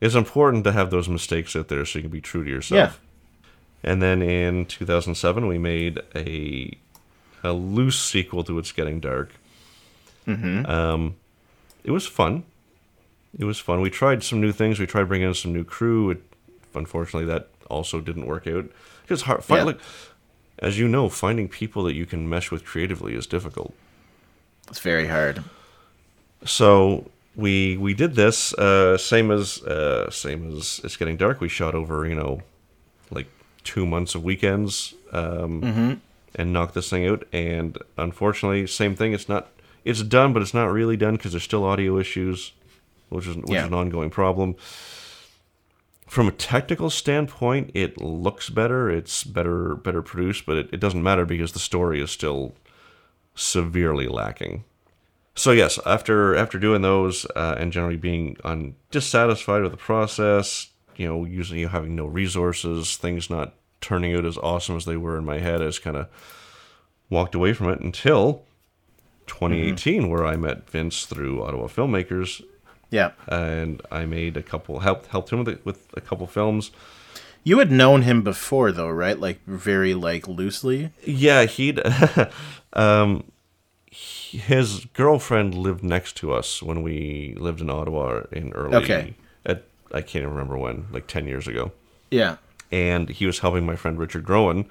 [0.00, 3.00] it's important to have those mistakes out there so you can be true to yourself.
[3.82, 3.90] Yeah.
[3.90, 6.76] And then in 2007, we made a
[7.42, 9.30] a loose sequel to It's Getting Dark.
[10.26, 10.66] Mm-hmm.
[10.66, 11.16] Um,
[11.84, 12.44] it was fun.
[13.38, 13.80] It was fun.
[13.80, 14.78] We tried some new things.
[14.78, 16.10] We tried bringing in some new crew.
[16.10, 16.22] It,
[16.74, 18.66] unfortunately, that also didn't work out.
[19.08, 19.44] It's hard.
[19.44, 19.64] Find, Yeah.
[19.64, 19.80] Look,
[20.58, 23.74] as you know, finding people that you can mesh with creatively is difficult.
[24.68, 25.42] It's very hard.
[26.44, 31.40] So we we did this uh, same as uh, same as it's getting dark.
[31.40, 32.42] We shot over you know
[33.10, 33.26] like
[33.62, 36.00] two months of weekends um,
[36.34, 37.24] and knocked this thing out.
[37.32, 39.12] And unfortunately, same thing.
[39.12, 39.48] It's not
[39.84, 42.52] it's done, but it's not really done because there's still audio issues,
[43.10, 43.60] which is which Yeah.
[43.62, 44.56] is an ongoing problem.
[46.06, 48.90] From a technical standpoint, it looks better.
[48.90, 52.54] It's better better produced, but it, it doesn't matter because the story is still
[53.34, 54.64] severely lacking.
[55.34, 60.68] So yes, after after doing those uh, and generally being un, dissatisfied with the process,
[60.96, 65.18] you know, usually having no resources, things not turning out as awesome as they were
[65.18, 66.08] in my head, I just kind of
[67.10, 68.44] walked away from it until
[69.26, 72.42] 2018, where I met Vince through Ottawa Filmmakers,
[72.90, 73.10] Yeah.
[73.26, 76.70] and I made a couple helped helped him with, with a couple films.
[77.44, 79.18] You had known him before though, right?
[79.18, 80.90] Like very like loosely.
[81.04, 81.80] Yeah, he'd.
[82.72, 83.24] um,
[83.90, 88.74] his girlfriend lived next to us when we lived in Ottawa in early.
[88.76, 89.14] Okay.
[89.46, 91.70] At, I can't even remember when, like 10 years ago.
[92.10, 92.36] Yeah.
[92.72, 94.64] And he was helping my friend Richard Groen,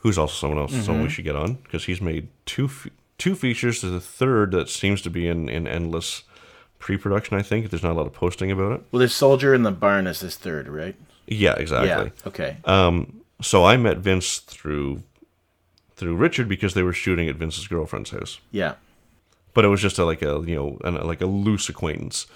[0.00, 1.02] who's also someone else, someone Mm-hmm.
[1.04, 3.80] we should get on, because he's made two fe- two features.
[3.82, 6.22] There's a third that seems to be in, in endless
[6.78, 7.70] pre production, I think.
[7.70, 8.82] There's not a lot of posting about it.
[8.92, 10.94] Well, there's Soldier in the Barn is his third, right?
[11.28, 12.12] Yeah, exactly.
[12.12, 12.28] Yeah.
[12.28, 12.56] Okay.
[12.64, 15.02] Um, so I met Vince through
[15.96, 18.40] through Richard because they were shooting at Vince's girlfriend's house.
[18.52, 18.74] yeah.
[19.52, 22.26] but it was just a, like a you know an, like a loose acquaintance.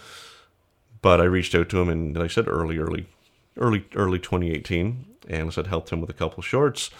[1.00, 3.06] But I reached out to him and like I said early, early,
[3.56, 6.90] early, early 2018, and I said helped him with a couple shorts.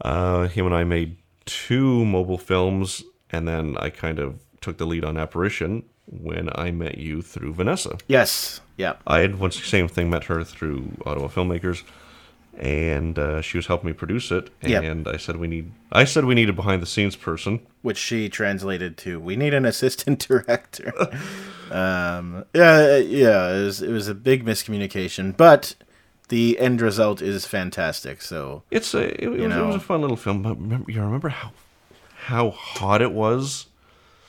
[0.00, 4.86] Uh, him and I made two mobile films, and then I kind of took the
[4.86, 7.98] lead on Apparition when I met you through Vanessa.
[8.08, 8.60] Yes.
[8.76, 8.94] Yeah.
[9.06, 11.82] I had once the same thing met her through Ottawa Filmmakers,
[12.58, 14.50] and uh, she was helping me produce it.
[14.62, 14.84] Yep.
[14.84, 17.60] And I said we need I said we need a behind the scenes person.
[17.82, 20.92] Which she translated to, "We need an assistant director."
[21.70, 22.44] um.
[22.54, 22.96] Yeah.
[22.98, 23.48] Yeah.
[23.48, 23.82] It was.
[23.82, 25.74] It was a big miscommunication, but
[26.28, 28.22] the end result is fantastic.
[28.22, 30.42] So It's a it, it was, it was a fun little film.
[30.42, 31.52] But remember, you remember how
[32.26, 33.66] how hot it was?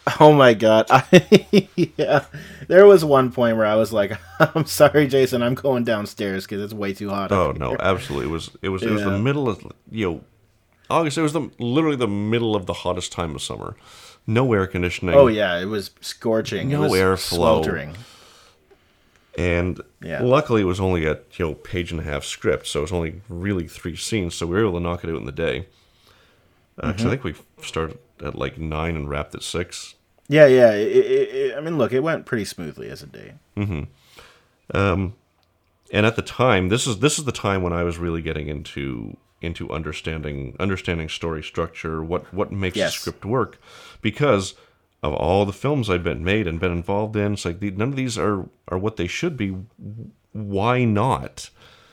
[0.19, 0.85] Oh my god.
[0.89, 2.25] I, yeah.
[2.67, 6.61] There was one point where I was like, I'm sorry, Jason, I'm going downstairs because
[6.61, 7.31] it's way too hot.
[7.31, 8.27] Oh no, here." absolutely.
[8.29, 10.21] It was it was it was the middle of you know
[10.89, 11.17] August.
[11.17, 13.75] It was the literally the middle of the hottest time of summer.
[14.27, 15.15] No air conditioning.
[15.15, 16.69] Oh yeah, it was scorching.
[16.69, 17.17] No airflow.
[17.35, 17.95] sweltering.
[19.37, 20.21] And Yeah.
[20.23, 22.91] luckily, it was only a you know page and a half script, so it was
[22.93, 24.35] only really three scenes.
[24.35, 25.65] So we were able to knock it out in the day.
[26.79, 29.95] Uh, 'cause I think we started at like nine and wrapped at six.
[30.27, 30.71] Yeah, yeah.
[30.71, 33.33] It, it, it, I mean, look, it went pretty smoothly as a day.
[33.55, 33.83] Mm-hmm.
[34.75, 35.13] Um,
[35.91, 38.47] and at the time this is this is the time when i was really getting
[38.47, 42.95] into into understanding understanding story structure what what makes Yes.
[42.95, 43.59] a script work
[44.01, 44.55] because
[45.03, 47.89] of all the films i've been made and been involved in it's like the, none
[47.89, 49.55] of these are are what they should be
[50.31, 51.49] why not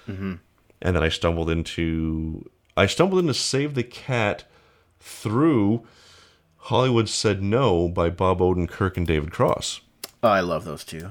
[0.09, 0.35] mm-hmm.
[0.81, 4.45] and then i stumbled into i stumbled into save the cat
[5.01, 5.85] through
[6.67, 9.81] Hollywood Said No by Bob Odenkirk and David Cross.
[10.23, 11.11] Oh, I love those two.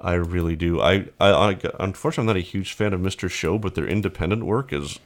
[0.00, 0.80] I really do.
[0.80, 3.28] I, I, I unfortunately I'm not a huge fan of Mr.
[3.28, 5.00] Show, but their independent work is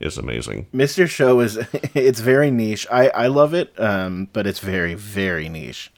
[0.00, 0.66] is amazing.
[0.74, 1.08] Mr.
[1.08, 1.56] Show is
[1.94, 2.86] it's very niche.
[2.90, 5.90] I I love it, um, but it's very very niche.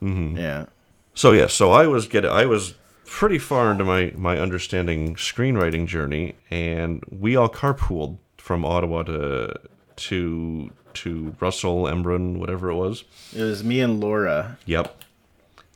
[0.00, 0.38] Mm-hmm.
[0.38, 0.66] Yeah.
[1.12, 5.86] So yeah, so I was getting I was pretty far into my my understanding screenwriting
[5.86, 9.54] journey, and we all carpooled from Ottawa to
[9.96, 13.04] to to Russell Embrun, whatever it was.
[13.34, 14.58] It was me and Laura.
[14.66, 14.96] Yep.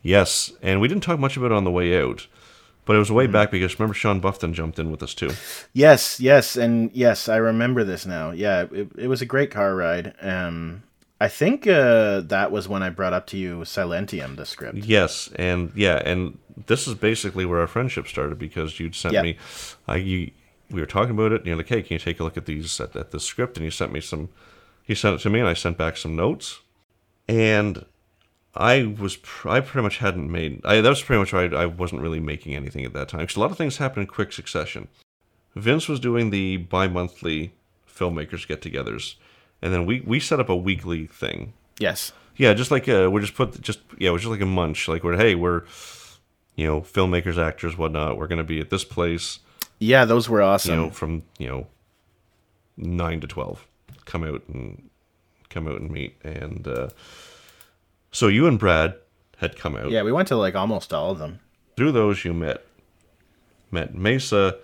[0.01, 2.27] Yes, and we didn't talk much about it on the way out,
[2.85, 3.33] but it was way Mm-hmm.
[3.33, 5.31] back because remember Sean Buffton jumped in with us too.
[5.73, 8.31] Yes, yes, and yes, I remember this now.
[8.31, 10.13] Yeah, it, it was a great car ride.
[10.21, 10.83] Um,
[11.19, 14.77] I think uh, that was when I brought up to you Silentium, the script.
[14.77, 19.21] Yes, and yeah, and this is basically where our friendship started because you'd sent Yeah.
[19.23, 19.37] me,
[19.87, 20.31] I you
[20.69, 22.45] we were talking about it, and you're like, hey, can you take a look at
[22.45, 23.57] these at, at this script?
[23.57, 24.29] And you sent me some,
[24.85, 26.59] he sent it to me, and I sent back some notes,
[27.27, 27.85] and
[28.55, 31.63] I was pr- I pretty much hadn't made I that was pretty much why I,
[31.63, 34.07] I wasn't really making anything at that time because a lot of things happened in
[34.07, 34.87] quick succession.
[35.55, 37.53] Vince was doing the bi-monthly
[37.89, 39.15] filmmakers get-togethers,
[39.61, 42.13] and then we we set up a weekly thing Yes.
[42.37, 44.87] yeah, just like uh, we just put just yeah, it was just like a munch.
[44.87, 45.63] Like we're hey, we're
[46.55, 48.17] you know filmmakers, actors, whatnot.
[48.17, 49.39] We're gonna be at this place.
[49.79, 50.71] Yeah, those were awesome.
[50.73, 51.67] You know, from you know
[52.77, 53.67] nine to twelve.
[54.05, 54.89] Come out and
[55.49, 56.15] come out and meet.
[56.23, 56.89] And uh,
[58.11, 58.95] so you and Brad
[59.37, 59.91] had come out.
[59.91, 61.39] yeah, we went to like almost all of them.
[61.75, 62.63] Through those, you met
[63.71, 64.57] met Mesa,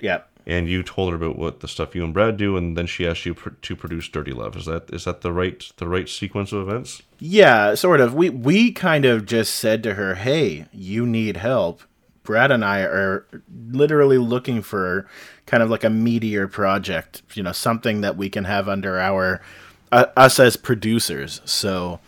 [0.00, 0.20] Yeah.
[0.46, 3.06] and you told her about what the stuff you and Brad do, and then she
[3.06, 4.56] asked you pr- to produce Dirty Love.
[4.56, 7.02] Is that is that the right the right sequence of events?
[7.18, 8.14] Yeah, sort of.
[8.14, 11.82] We we kind of just said to her, "Hey, you need help."
[12.30, 13.26] Brad and I are
[13.72, 15.04] literally looking for
[15.46, 19.42] kind of like a meteor project, you know, something that we can have under our
[19.90, 21.40] uh, us as producers.
[21.44, 21.98] So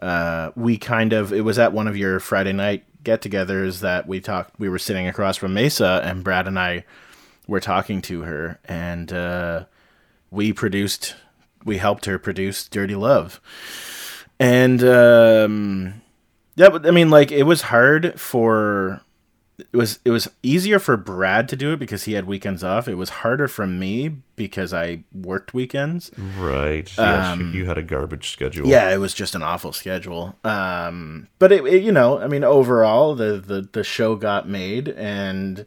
[0.00, 4.20] uh, we kind of it was at one of your Friday night get-togethers that we
[4.20, 4.54] talked.
[4.56, 6.84] We were sitting across from Mesa, and Brad and I
[7.48, 9.64] were talking to her, and uh,
[10.30, 11.16] we produced.
[11.64, 13.40] We helped her produce "Dirty Love."
[14.38, 16.02] and um
[16.56, 19.00] yeah but i mean like it was hard for
[19.58, 22.86] it was it was easier for brad to do it because he had weekends off
[22.88, 26.92] it was harder for me because i worked weekends Right.
[26.98, 28.66] Yes, you- had a garbage schedule.
[28.68, 32.44] yeah it was just an awful schedule um but it, it- you know i mean
[32.44, 35.64] overall the the, the show got made and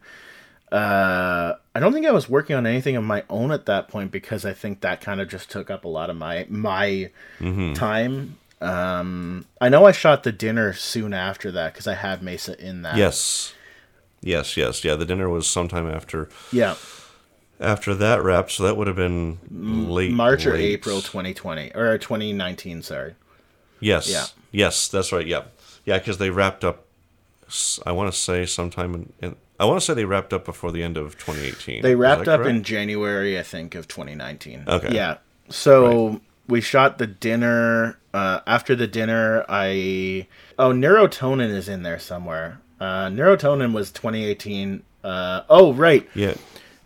[0.71, 4.11] uh i don't think i was working on anything of my own at that point
[4.11, 7.09] because i think that kind of just took up a lot of my my
[7.73, 12.59] time um i know i shot the dinner soon after that because i had mesa
[12.63, 13.53] in that Yes.
[14.21, 14.95] Yes, yes, yeah.
[14.95, 16.75] The dinner was sometime after yeah
[17.59, 20.61] after that wrapped, so that would have been late march or late.
[20.61, 23.15] april 2020 or 2019 sorry
[23.81, 24.25] Yes, Yeah.
[24.51, 25.25] yes, that's right.
[25.25, 25.43] Yeah,
[25.85, 26.85] yeah, because they wrapped up.
[27.85, 29.35] I want to say sometime in, in.
[29.59, 31.81] I want to say they wrapped up before the end of 2018.
[31.81, 32.63] They wrapped up in?
[32.63, 34.65] January, I think, of 2019.
[34.67, 34.93] Okay.
[34.93, 35.17] Yeah.
[35.49, 37.97] So we shot the dinner.
[38.13, 40.27] Uh, after the dinner, I
[40.57, 42.59] oh Neurotonin is in there somewhere.
[42.79, 44.83] Uh, Neurotonin was 2018.
[45.03, 46.33] Uh, oh right, Yeah,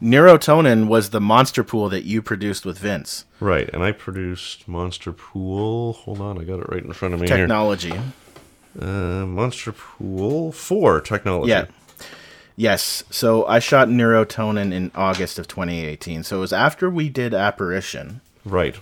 [0.02, 3.26] Neurotonin was the monster pool that you produced with Vince.
[3.40, 3.70] right.
[3.74, 5.94] And I produced Monster Pool.
[5.94, 7.38] Hold on, I got it right in front of me here.
[7.38, 7.94] Technology.
[8.80, 11.50] Uh, Monster Pool Four technology.
[11.52, 11.66] Yeah.
[12.56, 13.04] Yes.
[13.10, 16.24] So I shot Neurotonin in August of 2018.
[16.24, 18.22] So it was after we did Apparition.
[18.46, 18.76] Right.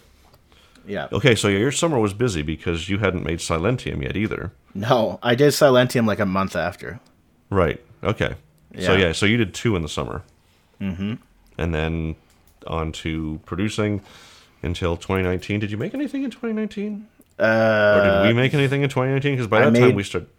[0.88, 1.08] Yeah.
[1.12, 4.52] Okay, so your summer was busy because you hadn't made Silentium yet either.
[4.74, 7.00] No, I did Silentium like a month after.
[7.50, 7.80] Right.
[8.04, 8.36] Okay.
[8.74, 8.86] Yeah.
[8.88, 9.12] So Yeah.
[9.12, 10.24] so you did two in the summer.
[10.80, 11.16] Mm-hmm.
[11.58, 12.16] And then
[12.68, 14.02] on to producing
[14.64, 15.60] until 2019.
[15.60, 17.08] Did you make anything in 2019?
[17.40, 19.34] Uh, Or did we make anything in 2019?
[19.34, 20.30] Because by that time we started.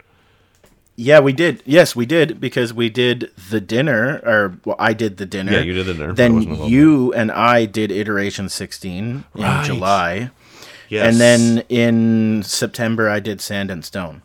[0.95, 1.63] Yeah, we did.
[1.65, 5.51] Yes, we did because we did the dinner, or well, I did the dinner.
[5.53, 9.65] Yeah, you did the dinner, Then you and I did iteration sixteen in Right.
[9.65, 10.29] July,
[10.89, 11.07] Yes.
[11.07, 14.21] and then in September I did Sand and Stone.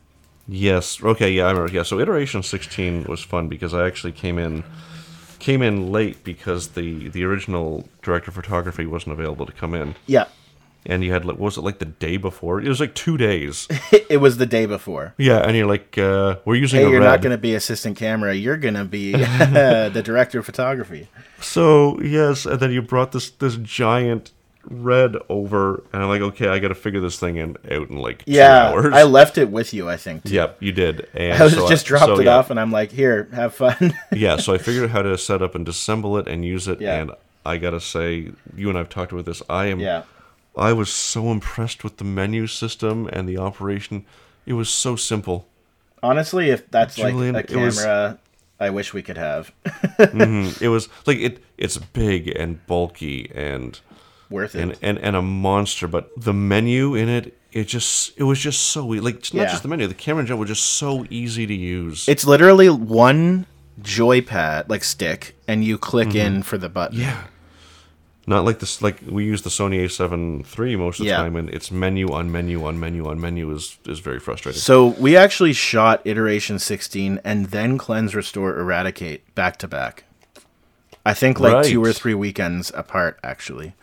[0.47, 1.01] Yes.
[1.03, 1.31] Okay.
[1.31, 1.71] Yeah, I remember.
[1.71, 1.83] Yeah.
[1.83, 4.63] So iteration 16 was fun because I actually came in
[5.39, 9.95] came in late because the the original director of photography wasn't available to come in,
[10.05, 10.25] Yeah,
[10.85, 12.61] and you had like what was it like the day before?
[12.61, 13.67] It was like two days.
[14.09, 15.13] it was the day before.
[15.17, 17.05] yeah, and you're like, uh, we're using Hey, you're red.
[17.07, 18.33] not going to be assistant camera.
[18.33, 21.07] You're going to be the director of photography.
[21.41, 24.31] So yes, and then you brought this this giant
[24.65, 27.97] red over, and I'm like, okay, I got to figure this thing in out in
[27.97, 28.93] like Yeah, two hours.
[28.93, 29.89] I left it with you.
[29.89, 30.25] I think.
[30.25, 30.33] too.
[30.33, 31.07] Yep, you did.
[31.13, 32.35] And I was so just dropped so, it yeah.
[32.37, 35.41] off, and I'm like, "Here, have fun." yeah, so I figured out how to set
[35.41, 36.81] up and disassemble it and use it.
[36.81, 36.95] Yeah.
[36.95, 37.11] And
[37.45, 39.41] I gotta say, you and I've talked about this.
[39.49, 40.03] I am yeah,
[40.57, 44.05] I was so impressed with the menu system and the operation.
[44.45, 45.47] It was so simple.
[46.01, 48.19] Honestly, if that's Julian, like a it was- camera,
[48.59, 49.51] I wish we could have.
[49.99, 51.43] Mm, It was like it.
[51.57, 53.79] It's big and bulky and
[54.29, 54.61] Worth it.
[54.61, 58.59] and, and and a monster, but the menu in it, it just it was just
[58.71, 59.49] so like it's not Yeah.
[59.51, 59.87] just the menu.
[59.87, 62.07] The camera in general was just so easy to use.
[62.07, 63.45] it's literally one
[63.81, 66.97] joypad, like stick, and you click in for the button.
[66.99, 67.09] Mm-hmm.
[67.09, 67.23] yeah,
[68.29, 68.81] not like this.
[68.81, 71.17] Like we use the Sony A7 III most of the Yeah.
[71.17, 74.61] time, and it's menu on menu on menu on menu is is very frustrating.
[74.61, 80.03] So we actually shot iteration 16 and then cleanse, restore, eradicate back to back.
[81.05, 83.73] I think like two or three weekends apart, actually.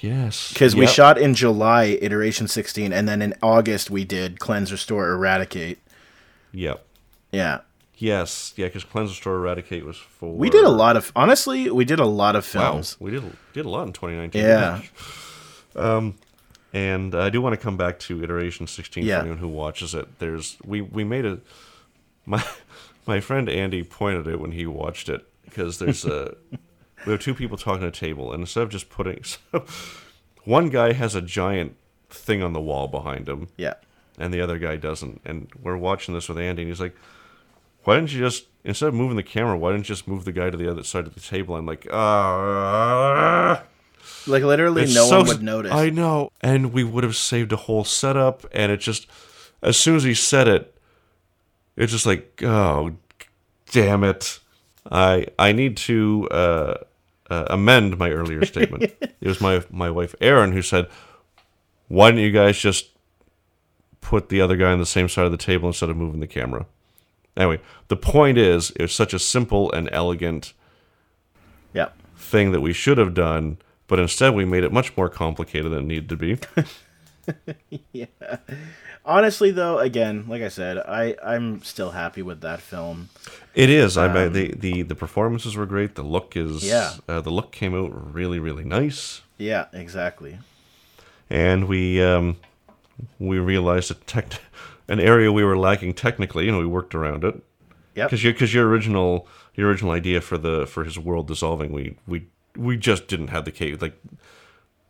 [0.00, 4.72] yes, Because we shot in July iteration 16, and then in August we did cleanse,
[4.72, 5.78] restore, eradicate.
[6.52, 6.84] Yep.
[7.30, 7.60] Yeah,
[7.96, 10.32] Yes, yeah, because Cleanse, Restore, Eradicate was for.
[10.34, 11.12] we did a lot of.
[11.14, 12.96] Honestly, we did a lot of films.
[12.98, 14.42] Wow, we did did a lot in 2019.
[14.42, 14.80] Yeah.
[15.76, 16.14] Um,
[16.72, 19.16] and I do want to come back to iteration 16 Yeah.
[19.16, 20.18] for anyone who watches it.
[20.18, 21.38] There's we we made a
[22.26, 22.44] my
[23.06, 26.34] my friend Andy pointed it when he watched it because there's a
[27.06, 29.64] we have two people talking at a table and instead of just putting so
[30.44, 31.76] one guy has a giant
[32.10, 33.74] thing on the wall behind him Yeah,
[34.18, 35.20] and the other guy doesn't.
[35.24, 36.96] And we're watching this with Andy, and he's like,
[37.84, 40.32] "Why didn't you just instead of moving the camera, why didn't you just move the
[40.32, 43.62] guy to the other side of the table?" I'm like, "Ah."
[44.26, 45.72] like literally no so- one would notice.
[45.72, 48.46] I know, and we would have saved a whole setup.
[48.52, 49.06] And it just,
[49.62, 50.74] as soon as he said it,
[51.76, 52.92] it's just like, oh,
[53.70, 54.40] damn it!
[54.90, 56.74] I I need to uh,
[57.30, 58.84] uh, amend my earlier statement.
[59.00, 60.88] it was my my wife Erin who said,
[61.88, 62.90] "Why don't you guys just
[64.00, 66.26] put the other guy on the same side of the table instead of moving the
[66.26, 66.66] camera?"
[67.36, 70.52] Anyway, the point is, it's such a simple and elegant
[71.72, 75.72] yeah, thing that we should have done, but instead we made it much more complicated
[75.72, 76.38] than it needed to be.
[77.92, 78.06] yeah.
[79.04, 83.08] honestly though, again, like I said, I I'm still happy with that film.
[83.54, 83.96] It is.
[83.96, 85.94] I mean, the, the the performances were great.
[85.94, 86.62] The look is.
[86.62, 86.92] Um, Yeah.
[87.08, 90.38] Uh, the look came out really really nice, Yeah, exactly.
[91.30, 92.36] and we um,
[93.18, 94.40] we realized a tech,
[94.88, 96.46] an area we were lacking technically.
[96.46, 97.42] You know, we worked around it
[97.94, 98.04] Yeah.
[98.04, 101.96] because your because your original your original idea for the for his world dissolving, we
[102.06, 103.98] we we just didn't have the cap like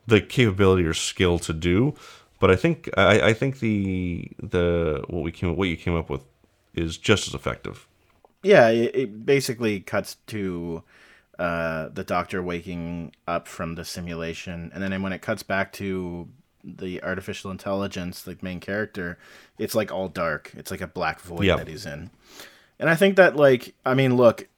[0.06, 1.94] the capability or skill to do.
[2.40, 6.10] But I think I, I think the the what we came what you came up
[6.10, 6.24] with
[6.74, 7.86] is just as effective.
[8.42, 10.82] Yeah, it, it basically cuts to
[11.38, 16.28] uh, the doctor waking up from the simulation, and then when it cuts back to
[16.64, 19.18] the artificial intelligence, the main character,
[19.58, 20.50] it's like all dark.
[20.56, 21.56] It's like a black void Yeah.
[21.56, 22.10] that he's in.
[22.78, 24.48] And I think that, like, I mean, look,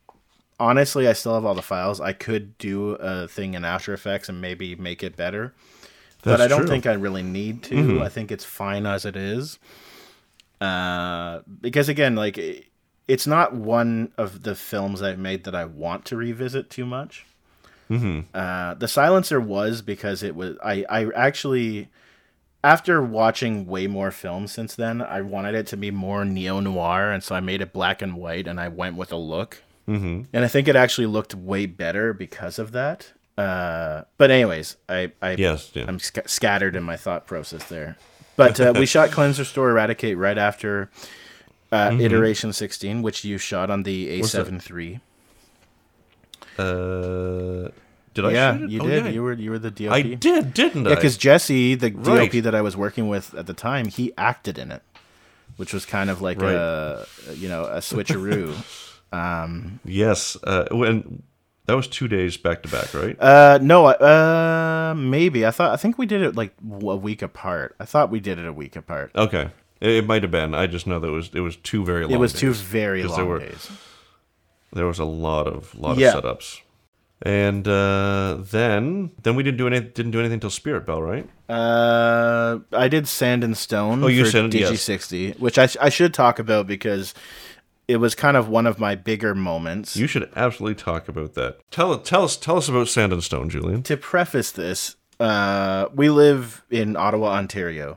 [0.59, 2.01] honestly, I still have all the files.
[2.01, 5.53] I could do a thing in After Effects and maybe make it better.
[6.23, 6.69] but I don't true.
[6.69, 8.03] think I really need to.
[8.03, 9.59] I think it's fine as it is.
[10.61, 12.39] Uh, because again, like
[13.07, 17.27] it's not one of the films I've made that I want to revisit too much.
[17.89, 21.89] Hmm Uh, the Silencer was because it was I I actually
[22.65, 27.13] after watching way more films since then, I wanted it to be more neo noir,
[27.13, 30.23] and so I made it black and white, and I went with a look, hmm
[30.33, 33.13] and I think it actually looked way better because of that.
[33.39, 35.71] Uh, but anyways, I I Yes.
[35.75, 35.85] Yeah.
[35.87, 37.97] I'm sc- scattered in my thought process there.
[38.35, 40.91] But uh, we shot Cleanse, Restore, Eradicate right after
[41.71, 44.21] uh, iteration 16, which you shot on the Mm-hmm.
[44.21, 44.47] What's that?
[44.47, 45.01] A7 III.
[46.59, 47.69] Uh,
[48.15, 48.31] did I?
[48.33, 49.05] yeah, you Oh, did.
[49.05, 49.11] yeah.
[49.11, 49.93] You were you were the DOP.
[49.93, 50.91] I did, didn't I?
[50.91, 52.31] Yeah, because Jesse, the Right.
[52.33, 54.83] DOP that I was working with at the time, he acted in it,
[55.57, 56.55] which was kind of like Right.
[56.55, 58.55] a you know a switcheroo.
[59.13, 60.37] um, yes.
[60.43, 61.23] Uh, when
[61.67, 63.21] that was two days back to back, right?
[63.21, 67.75] uh, no, uh, maybe I thought I think we did it like a week apart.
[67.81, 69.11] I thought we did it a week apart.
[69.15, 69.51] Okay.
[69.81, 70.55] It, it might have been.
[70.55, 72.13] I just know that it was it was two very long.
[72.13, 73.71] it was two very long were- days.
[74.77, 76.13] There was a lot of lot Yeah.
[76.17, 76.61] of setups,
[77.23, 81.29] and uh, then then we didn't do any didn't do anything until Spirit Bell, right?
[81.49, 84.71] Uh, I did Sand and Stone Oh, you for said it, yes.
[84.73, 87.15] Digi60, which I, I should talk about because
[87.89, 89.97] it was kind of one of my bigger moments.
[89.97, 91.59] You should absolutely talk about that.
[91.71, 93.83] Tell tell us tell us about Sand and Stone, Julian.
[93.85, 97.97] to preface this, uh, we live in Ottawa, Ontario.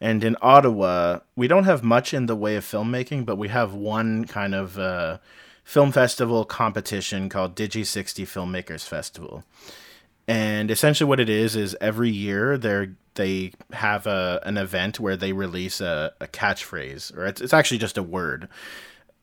[0.00, 3.72] And in Ottawa, we don't have much in the way of filmmaking, but we have
[3.74, 5.18] one kind of uh,
[5.68, 9.44] film festival competition called Digi60 Filmmakers Festival.
[10.26, 15.14] And essentially, what it is is every year they they have a an event where
[15.16, 18.48] they release a, a catchphrase, or it's, it's actually just a word.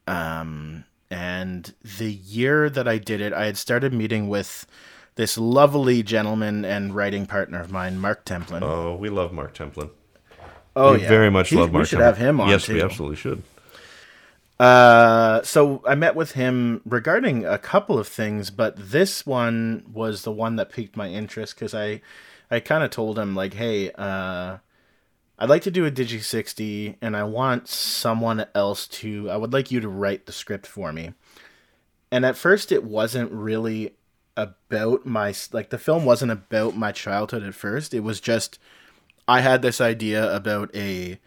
[0.07, 4.67] Um, and the year that I did it, I had started meeting with
[5.15, 8.61] this lovely gentleman and writing partner of mine, Mark Templin.
[8.61, 9.89] Oh, we love Mark Templin.
[10.75, 11.83] oh, we very much love Mark.
[11.83, 12.03] We should Templin.
[12.03, 12.75] have him on Yes, too.
[12.75, 13.41] we absolutely should.
[14.59, 20.21] Uh, so I met with him regarding a couple of things, but this one was
[20.21, 22.01] the one that piqued my interest because I,
[22.49, 24.57] I kind of told him like, hey, uh,
[25.37, 29.29] I'd like to do a Digi sixty, and I want someone else to.
[29.29, 31.11] I would like you to write the script for me.
[32.09, 33.95] And at first, it wasn't really
[34.37, 37.93] about my like the film wasn't about my childhood at first.
[37.93, 38.59] It was just
[39.27, 41.19] I had this idea about a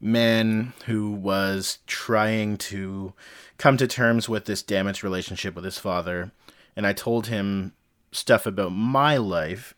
[0.00, 3.12] man who was trying to
[3.56, 6.32] come to terms with this damaged relationship with his father.
[6.76, 7.72] And I told him
[8.12, 9.74] stuff about my life,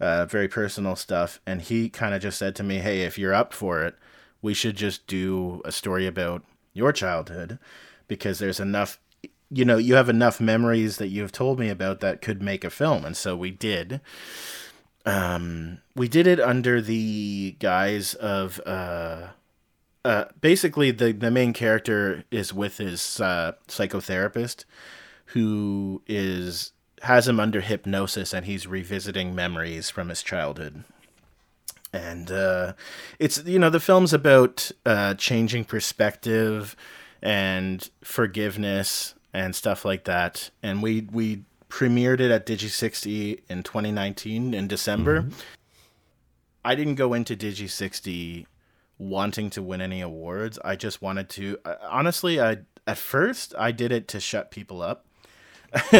[0.00, 1.40] uh, very personal stuff.
[1.46, 3.94] And he kind of just said to me, Hey, if you're up for it,
[4.42, 6.42] we should just do a story about
[6.74, 7.58] your childhood
[8.08, 8.98] because there's enough.
[9.50, 12.70] You know, you have enough memories that you've told me about that could make a
[12.70, 13.04] film.
[13.04, 14.00] And so we did
[15.06, 19.28] um, we did it under the guise of uh,
[20.04, 24.64] uh, basically the the main character is with his uh, psychotherapist,
[25.26, 30.84] who is has him under hypnosis, and he's revisiting memories from his childhood.
[31.92, 32.74] And uh,
[33.18, 36.76] it's you know the film's about uh, changing perspective
[37.22, 40.50] and forgiveness and stuff like that.
[40.62, 45.28] And we we premiered it at Digi 60 in 2019 in December.
[46.64, 48.46] I didn't go into Digi 60
[49.04, 50.58] wanting to win any awards.
[50.64, 54.82] I just wanted to uh, honestly I at first I did it to shut people
[54.82, 55.06] up.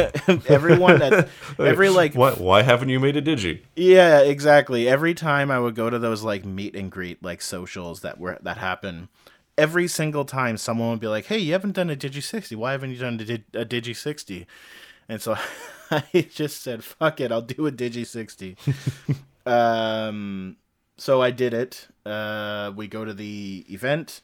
[0.47, 1.29] Everyone that
[1.59, 3.63] every like Why, why haven't you made a digi?
[3.75, 4.89] yeah, exactly.
[4.89, 8.39] Every time I would go to those like meet and greet like socials that were
[8.43, 9.09] that happen,
[9.59, 12.55] every single time someone would be like, "Hey, you haven't done a Digi 60.
[12.55, 14.47] Why haven't you done a, Dig- a Digi 60?"
[15.09, 15.37] And so
[15.91, 18.57] I just said, "Fuck it, I'll do a Digi 60."
[19.47, 20.57] um
[20.97, 21.89] so I did it.
[22.07, 24.21] Uh we go to the event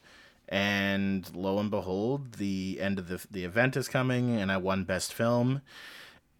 [0.48, 4.84] and lo and behold, the end of the the event is coming and I won
[4.84, 5.62] best film.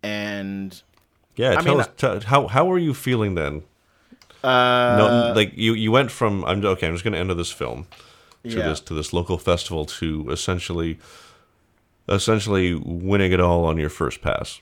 [0.03, 0.83] And
[1.37, 3.63] Yeah, I tell mean, us tell, how how are you feeling then?
[4.43, 6.87] uh no, like you you went from I'm okay.
[6.87, 7.87] I'm just going to enter this film
[8.45, 8.63] to Yeah.
[8.63, 10.99] this to this local festival to essentially
[12.09, 14.61] essentially winning it all on your first pass.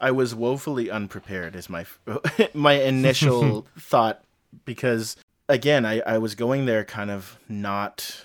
[0.00, 1.86] I was woefully unprepared is my
[2.54, 4.22] my initial thought
[4.64, 5.16] because
[5.48, 8.24] again I, I was going there kind of not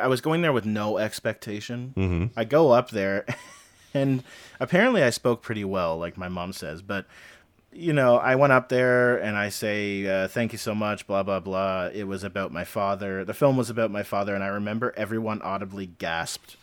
[0.00, 1.94] I was going there with no expectation.
[1.96, 2.38] Mm-hmm.
[2.38, 3.26] I go up there
[3.94, 4.22] and
[4.60, 7.06] apparently I spoke pretty well like my mom says but
[7.72, 11.22] you know I went up there and I say uh, thank you so much blah
[11.22, 14.48] blah blah it was about my father the film was about my father and I
[14.48, 16.56] remember everyone audibly gasped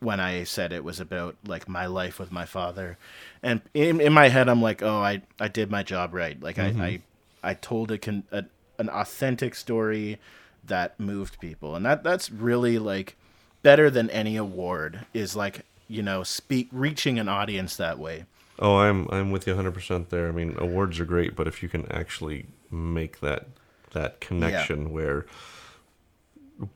[0.00, 2.98] when I said it was about like my life with my father,
[3.42, 6.40] and in, in my head I'm like, oh, I, I did my job right.
[6.40, 7.00] Like I, I
[7.42, 8.44] I told a, con- a
[8.78, 10.18] an authentic story
[10.64, 13.16] that moved people, and that that's really like
[13.62, 18.24] better than any award is like you know speak reaching an audience that way.
[18.58, 20.28] Oh, I'm I'm with you 100% there.
[20.28, 23.48] I mean, awards are great, but if you can actually make that
[23.92, 25.26] that connection where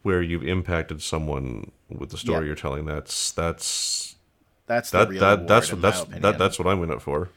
[0.02, 2.46] where you've impacted someone with the story Yeah.
[2.46, 4.16] you're telling, that's that's
[4.66, 7.30] That's the that that that's that's that, that's what I'm in it for.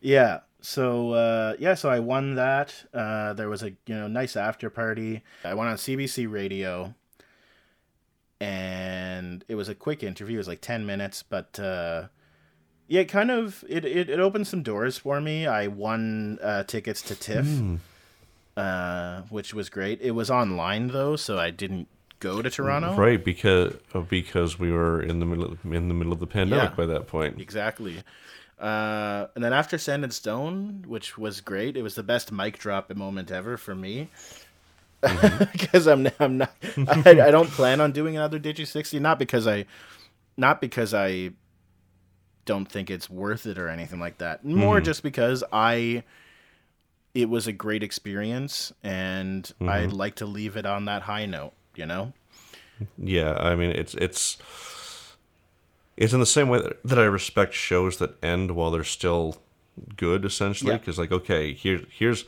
[0.00, 0.40] Yeah.
[0.60, 2.74] So uh, yeah, so I won that.
[2.92, 5.22] Uh, there was a you know nice after party.
[5.44, 6.94] I went on CBC Radio,
[8.40, 10.36] and it was a quick interview.
[10.36, 12.08] It was like ten minutes, but uh,
[12.88, 15.46] yeah, it kind of it, it it opened some doors for me.
[15.46, 17.80] I won uh, tickets to TIFF,
[18.56, 20.00] uh, which was great.
[20.00, 21.88] It was online though, so I didn't
[22.20, 22.94] go to Toronto.
[22.96, 23.74] Right, because
[24.08, 26.76] because we were in the middle in the middle of the pandemic Yeah.
[26.76, 27.40] by that point.
[27.40, 28.02] Exactly.
[28.58, 32.58] Uh, and then after Sand and Stone, which was great, it was the best mic
[32.58, 34.08] drop moment ever for me.
[35.02, 35.44] Mm-hmm.
[35.52, 36.52] Because I'm I'm not
[36.88, 38.98] I, I don't plan on doing another Digi sixty.
[38.98, 39.66] Not because I,
[40.36, 41.32] not because I
[42.46, 44.44] don't think it's worth it or anything like that.
[44.44, 44.84] More mm-hmm.
[44.84, 46.02] just because I,
[47.14, 49.96] it was a great experience, and I'd mm-hmm.
[49.96, 51.52] like to leave it on that high note.
[51.74, 52.12] You know.
[52.98, 54.38] Yeah, I mean it's it's
[55.96, 59.36] it's in the same way that, that I respect shows that end while they're still
[59.96, 60.72] good, essentially.
[60.72, 60.78] Yeah.
[60.78, 62.24] Because like, okay, here here's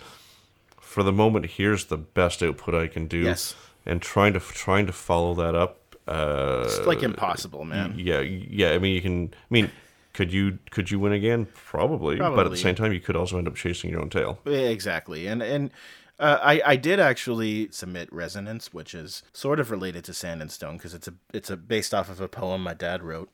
[0.80, 3.54] for the moment, here's the best output I can do, Yes.
[3.84, 5.96] and trying to trying to follow that up.
[6.06, 7.94] Uh, It's like impossible, man.
[7.98, 8.70] yeah, yeah.
[8.70, 9.34] I mean, you can.
[9.34, 9.70] I mean,
[10.14, 11.46] could you could you win again?
[11.54, 14.38] Probably, but at the same time, you could also end up chasing your own tail.
[14.46, 15.70] Exactly, and and
[16.18, 20.50] uh, I I did actually submit Resonance, which is sort of related to Sand and
[20.50, 23.28] Stone because it's a it's a based off of a poem my dad wrote,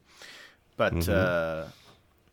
[0.76, 1.64] but uh,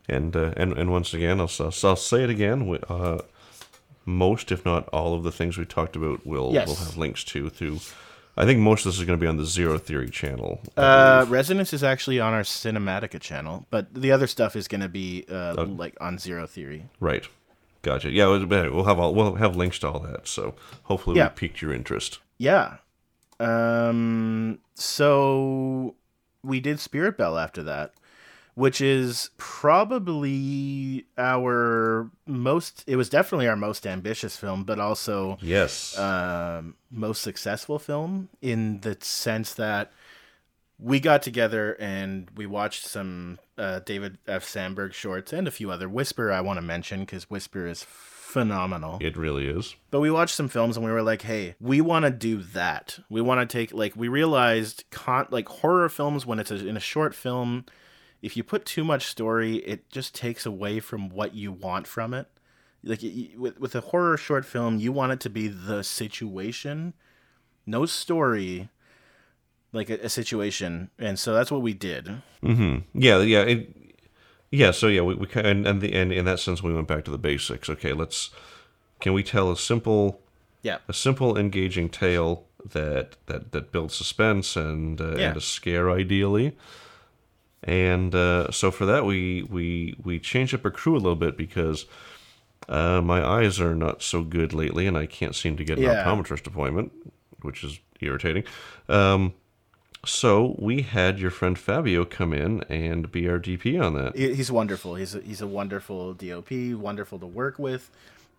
[0.08, 2.66] And uh, and and once again, I'll, I'll, I'll say it again.
[2.68, 3.18] we- Uh,
[4.04, 6.66] most, if not all, of the things we talked about will Yes.
[6.66, 7.78] will have links to through.
[8.36, 10.60] I think most of this is going to be on the Zero Theory channel.
[10.76, 14.88] Uh, Resonance is actually on our Cinematica channel, but the other stuff is going to
[14.88, 16.86] be uh, like on Zero Theory.
[16.98, 17.28] Right.
[17.82, 18.10] Gotcha.
[18.10, 20.26] Yeah, we'll we'll have all, we'll have links to all that.
[20.26, 21.28] So hopefully Yeah.
[21.28, 22.18] we piqued your interest.
[22.38, 22.78] Yeah.
[23.38, 24.58] Um.
[24.74, 25.94] So
[26.42, 27.92] we did Spirit Bell after that,
[28.54, 32.84] which is probably our most.
[32.86, 35.96] It was definitely our most ambitious film, but also Yes.
[35.98, 39.92] um, most successful film in the sense that
[40.78, 44.44] we got together and we watched some uh, David F.
[44.44, 45.88] Sandberg shorts and a few other.
[45.88, 48.98] Whisper, I want to mention because Whisper is phenomenal.
[49.00, 49.76] it really is.
[49.90, 52.98] But we watched some films and we were like, hey, we want to do that.
[53.10, 56.76] We want to take, like, we realized, con- like, horror films, when it's a, in
[56.76, 57.66] a short film,
[58.22, 62.14] if you put too much story, it just takes away from what you want from
[62.14, 62.28] it.
[62.84, 66.94] Like, y- with, with a horror short film, you want it to be the situation,
[67.66, 68.68] no story,
[69.72, 70.90] like a, a situation.
[70.98, 72.08] And so that's what we did.
[72.42, 73.76] hmm Yeah, yeah, it,
[74.50, 74.70] yeah.
[74.72, 77.04] So yeah, we, we kind and and, the, and in that sense, we went back
[77.04, 77.68] to the basics.
[77.68, 78.30] Okay, let's
[79.00, 80.20] can we tell a simple
[80.62, 80.78] Yeah.
[80.88, 85.28] a simple, engaging tale that that that builds suspense and uh, Yeah.
[85.28, 86.56] and a scare, ideally.
[87.64, 91.36] And uh, so for that, we we we changed up our crew a little bit
[91.36, 91.86] because
[92.68, 95.84] uh, my eyes are not so good lately, and I can't seem to get an
[95.84, 96.04] Yeah.
[96.04, 96.92] optometrist appointment,
[97.42, 98.44] which is irritating.
[98.88, 99.34] Um,
[100.04, 104.16] so we had your friend Fabio come in and be our DP on that.
[104.16, 104.96] He's wonderful.
[104.96, 107.88] He's a, he's a wonderful DOP, wonderful to work with.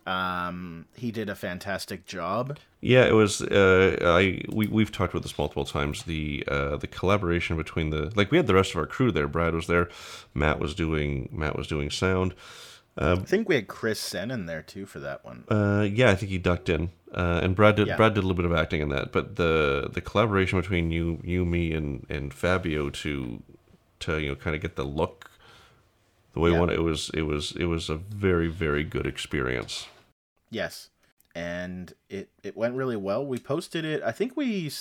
[0.05, 2.57] Um, he did a fantastic job.
[2.81, 3.41] Yeah, it was.
[3.41, 6.03] Uh, I we we've talked about this multiple times.
[6.03, 9.27] The uh, the collaboration between the like we had the rest of our crew there.
[9.27, 9.89] Brad was there.
[10.33, 12.33] Matt was doing Matt was doing sound.
[12.95, 15.45] I think we had Chris Sen in there too for that one.
[15.49, 16.91] Uh, yeah, I think he ducked in.
[17.11, 17.95] Uh, and Brad did Yeah.
[17.95, 19.11] Brad did a little bit of acting in that.
[19.11, 23.41] But the the collaboration between you you me and and Fabio to
[24.01, 25.31] to you know kind of get the look
[26.33, 26.73] the way we Yeah.
[26.73, 29.87] it was it was it was a very very good experience.
[30.53, 30.89] Yes,
[31.35, 33.25] and it it went really well.
[33.25, 34.03] We posted it.
[34.03, 34.71] I think we,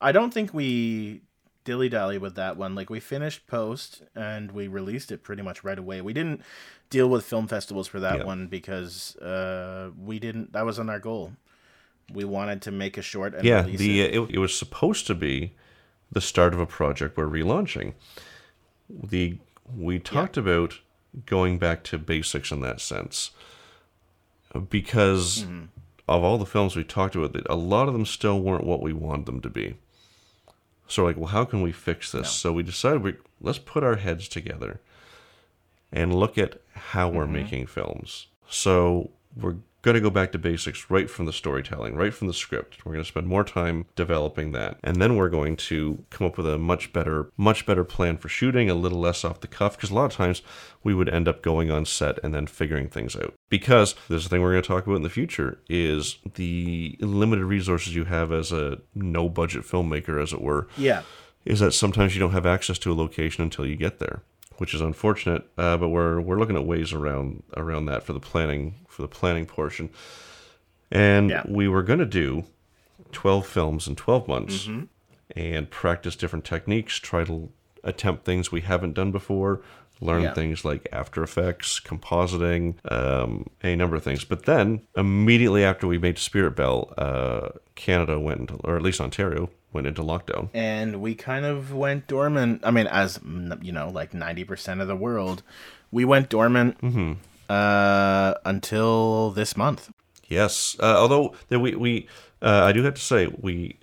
[0.00, 1.20] I don't think we
[1.64, 2.74] dilly dally with that one.
[2.74, 6.00] Like we finished post and we released it pretty much right away.
[6.00, 6.40] We didn't
[6.88, 8.24] deal with film festivals for that Yeah.
[8.24, 10.52] one because uh we didn't.
[10.52, 11.32] That wasn't our goal.
[12.12, 14.14] We wanted to make a short and yeah, release the it.
[14.14, 14.30] it.
[14.34, 15.54] It, was supposed to be
[16.10, 17.94] the start of a project we're relaunching.
[18.88, 19.38] The
[19.76, 20.78] we talked about
[21.26, 23.32] going back to basics in that sense
[24.60, 25.64] because Mm-hmm.
[26.08, 28.92] of all the films we talked about, a lot of them still weren't what we
[28.92, 29.76] wanted them to be.
[30.88, 32.30] So like, well, how can we fix this?
[32.30, 34.80] So we decided we let's put our heads together
[35.92, 38.28] and look at how we're making films.
[38.48, 39.56] So we're
[39.86, 42.84] going to go back to basics right from the storytelling, right from the script.
[42.84, 44.78] We're going to spend more time developing that.
[44.82, 48.28] And then we're going to come up with a much better much better plan for
[48.28, 50.42] shooting, a little less off the cuff because a lot of times
[50.82, 53.34] we would end up going on set and then figuring things out.
[53.48, 57.44] Because there's a thing we're going to talk about in the future is the limited
[57.44, 61.02] resources you have as a no budget filmmaker as it were yeah.
[61.44, 64.22] is that sometimes you don't have access to a location until you get there,
[64.58, 65.42] which is unfortunate.
[65.58, 69.08] Uh, but we're we're looking at ways around around that for the planning for the
[69.08, 69.90] planning portion.
[70.90, 71.42] And Yeah.
[71.48, 72.44] we were going to do
[73.12, 74.68] twelve films in twelve months
[75.34, 77.50] and practice different techniques, try to
[77.82, 79.60] attempt things we haven't done before.
[80.00, 80.34] Learn Yeah.
[80.34, 84.24] things like After Effects, compositing, um, a number of things.
[84.24, 89.00] But then, immediately after we made Spirit Bell, uh, Canada went, into, or at least
[89.00, 90.48] Ontario, went into lockdown.
[90.52, 92.62] and we kind of went dormant.
[92.64, 93.20] I mean, as
[93.62, 95.42] you know, like ninety percent of the world,
[95.92, 96.72] we went dormant
[97.48, 99.90] uh, until this month.
[100.28, 102.08] Yes, uh, although there we we
[102.42, 103.78] uh, I do have to say we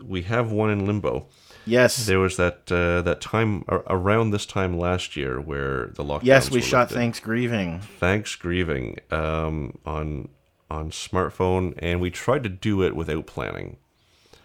[0.00, 1.26] we have one in limbo.
[1.66, 6.02] Yes, There was that uh, that time ar- around this time last year where the
[6.02, 6.24] lockdown.
[6.24, 7.80] yes, we shot Thanks Grieving.
[7.98, 10.28] Thanks Grieving um, on
[10.70, 13.76] on smartphone, and we tried to do it without planning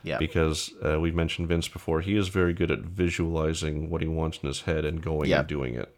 [0.06, 2.00] Yeah, because uh, we've mentioned Vince before.
[2.02, 5.40] He is very good at visualizing what he wants in his head and going Yeah.
[5.40, 5.94] and doing it.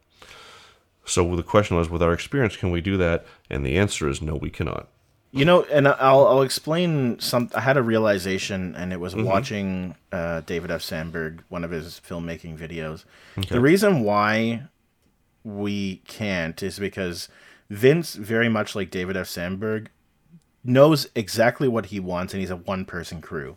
[1.06, 3.26] So the question was, with our experience, can we do that?
[3.50, 4.88] And the answer is no, we cannot.
[5.32, 7.50] you know, and I'll I'll explain some.
[7.54, 10.82] I had a realization, and it was watching uh, David F.
[10.82, 13.04] Sandberg, one of his filmmaking videos.
[13.50, 14.64] The reason why
[15.44, 17.30] we can't is because
[17.70, 19.28] Vince, very much like David F.
[19.28, 19.90] Sandberg,
[20.64, 23.56] knows exactly what he wants, and he's a one-person crew.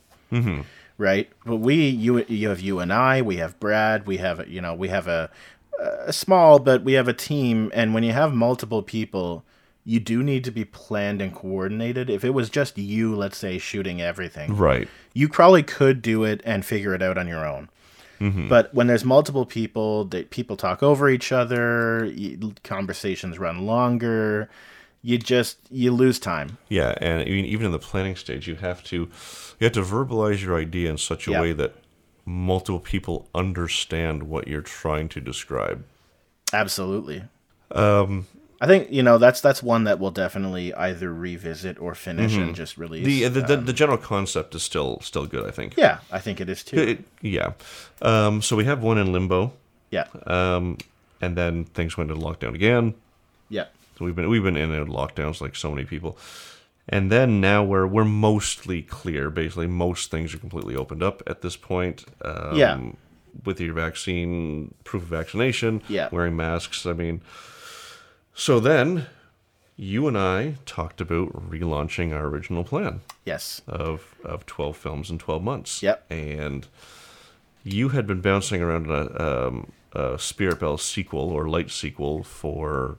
[0.99, 1.29] Right?
[1.45, 3.23] But we, you, you have you and I.
[3.23, 4.07] We have Brad.
[4.07, 5.31] We have you know we have a
[5.81, 9.45] uh, small, but we have a team, and when you have multiple people,
[9.85, 12.11] you do need to be planned and coordinated.
[12.11, 14.89] If it was just you, let's say, shooting everything, Right.
[15.15, 17.69] you probably could do it and figure it out on your own.
[18.51, 22.13] But when there's multiple people, they, people talk over each other,
[22.63, 24.51] conversations run longer.
[25.03, 26.59] You just you lose time.
[26.69, 28.97] Yeah, and even even in the planning stage, you have to
[29.59, 31.41] you have to verbalize your idea in such a Yeah.
[31.41, 31.75] way that
[32.27, 35.85] multiple people understand what you're trying to describe.
[36.53, 37.23] Absolutely.
[37.71, 38.27] Um,
[38.61, 42.55] I think you know that's that's one that we'll definitely either revisit or finish and
[42.55, 43.07] just release.
[43.07, 45.77] The the, the, Um, the general concept is still still good, I think.
[45.79, 46.77] yeah, I think it is too.
[46.79, 47.53] It- yeah.
[48.03, 49.53] Um, so we have one in limbo,
[49.91, 50.77] yeah, um,
[51.23, 52.95] and then things went into lockdown again.
[53.49, 53.65] yeah,
[54.01, 56.17] So we've been we've been in and lockdowns like so many people,
[56.89, 59.29] and then now we're we're mostly clear.
[59.29, 62.07] Basically, most things are completely opened up at this point.
[62.25, 62.81] Um, Yeah.
[63.45, 66.09] With your vaccine, proof of vaccination, Yeah.
[66.11, 66.87] wearing masks.
[66.87, 67.21] I mean,
[68.35, 69.07] so then
[69.77, 75.19] you and I talked about relaunching our original plan yes, of of twelve films in
[75.19, 75.83] twelve months.
[75.83, 76.07] Yep.
[76.11, 76.67] And
[77.65, 79.03] you had been bouncing around a,
[79.47, 82.97] um, a Spirit Bell sequel or light sequel for,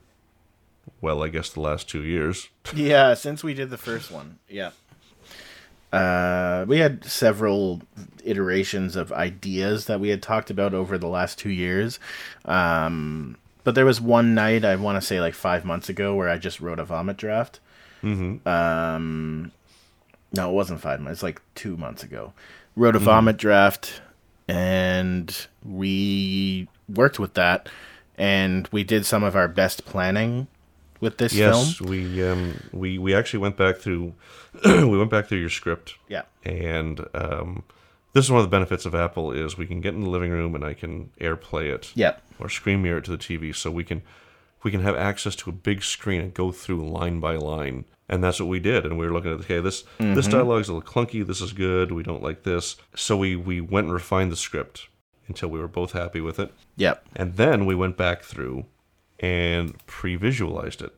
[1.02, 2.50] well, I guess the last two years.
[2.76, 3.14] yeah.
[3.14, 4.72] Since we did the first one, yeah,
[5.92, 7.82] uh, we had several
[8.24, 12.00] iterations of ideas that we had talked about over the last two years.
[12.46, 16.30] Um, but there was one night I want to say like five months ago where
[16.30, 17.60] I just wrote a vomit draft.
[18.02, 18.48] Mm-hmm.
[18.48, 19.52] Um,
[20.34, 21.18] no, it wasn't five months.
[21.18, 22.34] It's like two months ago.
[22.78, 24.02] Wrote a vomit draft,
[24.48, 27.68] and we worked with that,
[28.18, 30.48] and we did some of our best planning
[31.02, 31.90] with this Yes, film.
[31.90, 34.14] we um, we we actually went back through
[34.66, 35.96] we went back through your script.
[36.08, 36.22] Yeah.
[36.46, 37.64] And um,
[38.14, 40.32] this is one of the benefits of Apple is we can get in the living
[40.32, 41.92] room and I can AirPlay it.
[41.96, 42.16] Yeah.
[42.40, 44.02] Or screen mirror it to the TV, so we can
[44.64, 47.86] we can have access to a big screen and go through line by line.
[48.08, 48.86] And that's what we did.
[48.86, 51.26] And we were looking at okay, this this dialogue's a little clunky.
[51.26, 51.92] This is good.
[51.92, 52.76] We don't like this.
[52.96, 54.88] So we we went and refined the script
[55.28, 56.52] until we were both happy with it.
[56.76, 57.06] Yep.
[57.16, 58.66] And then we went back through
[59.22, 60.94] and pre-visualized it.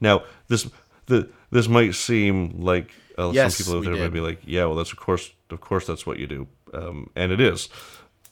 [0.00, 0.68] Now, this
[1.06, 4.64] the this might seem like uh, Yes, some people out there might be like, "Yeah,
[4.66, 7.68] well, that's of course, of course, that's what you do," um, and it is.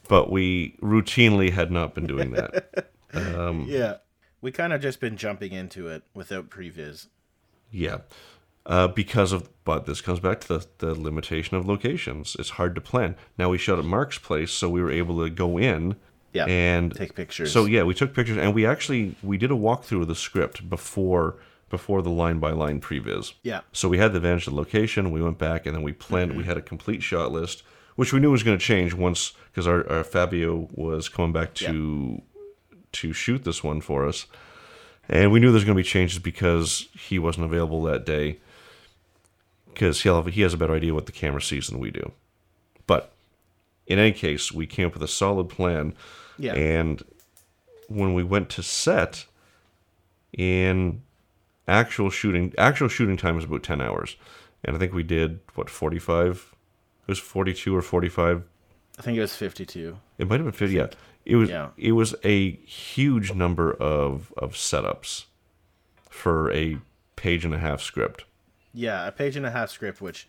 [0.08, 2.90] But we routinely had not been doing that.
[3.14, 3.96] Yeah.
[4.42, 7.06] We kind of just been jumping into it without previs.
[7.72, 7.98] yeah,
[8.66, 9.48] uh, because of.
[9.64, 12.36] But this comes back to the the limitation of locations.
[12.38, 13.16] It's hard to plan.
[13.38, 15.96] Now we shot at Mark's place, so we were able to go in.
[16.32, 16.44] Yeah.
[16.46, 17.52] and Take pictures.
[17.52, 20.68] So yeah, we took pictures and we actually we did a walkthrough of the script
[20.68, 21.36] before
[21.68, 23.32] before the line by line previs.
[23.42, 23.60] Yeah.
[23.72, 25.10] So we had the advantage of the location.
[25.10, 26.32] We went back and then we planned.
[26.32, 26.48] We mm-hmm.
[26.48, 27.62] had a complete shot list,
[27.96, 31.54] which we knew was going to change once because our, our Fabio was coming back
[31.54, 32.22] to
[32.92, 34.26] to shoot this one for us,
[35.08, 38.38] and we knew there's going to be changes because he wasn't available that day.
[39.66, 42.12] Because he'll have, he has a better idea what the camera sees than we do,
[42.86, 43.12] but
[43.86, 45.94] in any case, we came up with a solid plan.
[46.38, 46.54] Yeah.
[46.54, 47.02] And
[47.88, 49.26] when we went to set,
[50.32, 51.02] in
[51.66, 54.16] actual shooting, actual shooting time was about ten hours,
[54.64, 56.54] and I think we did what forty five.
[57.02, 58.44] It was forty two or forty five.
[58.98, 59.98] I think it was 52.
[60.16, 60.76] It might have been fifty.
[60.76, 60.88] Yeah,
[61.24, 61.50] it was.
[61.50, 61.68] Yeah.
[61.76, 65.24] It was a huge number of of setups
[66.08, 66.78] for a
[67.14, 68.24] page and a half script.
[68.72, 70.28] Yeah, a page and a half script, which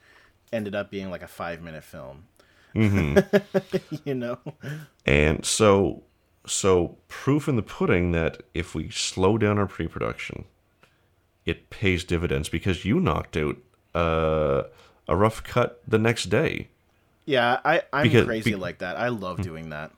[0.54, 2.26] ended up being like a five minute film.
[2.78, 3.98] Mm-hmm.
[4.06, 4.38] you know?
[5.06, 6.04] And so,
[6.46, 10.46] so proof in the pudding that if we slow down our pre-production,
[11.46, 13.58] it pays dividends because you knocked out
[13.96, 14.64] uh,
[15.08, 16.68] a rough cut the next day.
[17.26, 18.62] Yeah, I, I'm Because- crazy be- Hmm.
[18.62, 18.98] like that.
[18.98, 19.92] I love doing that.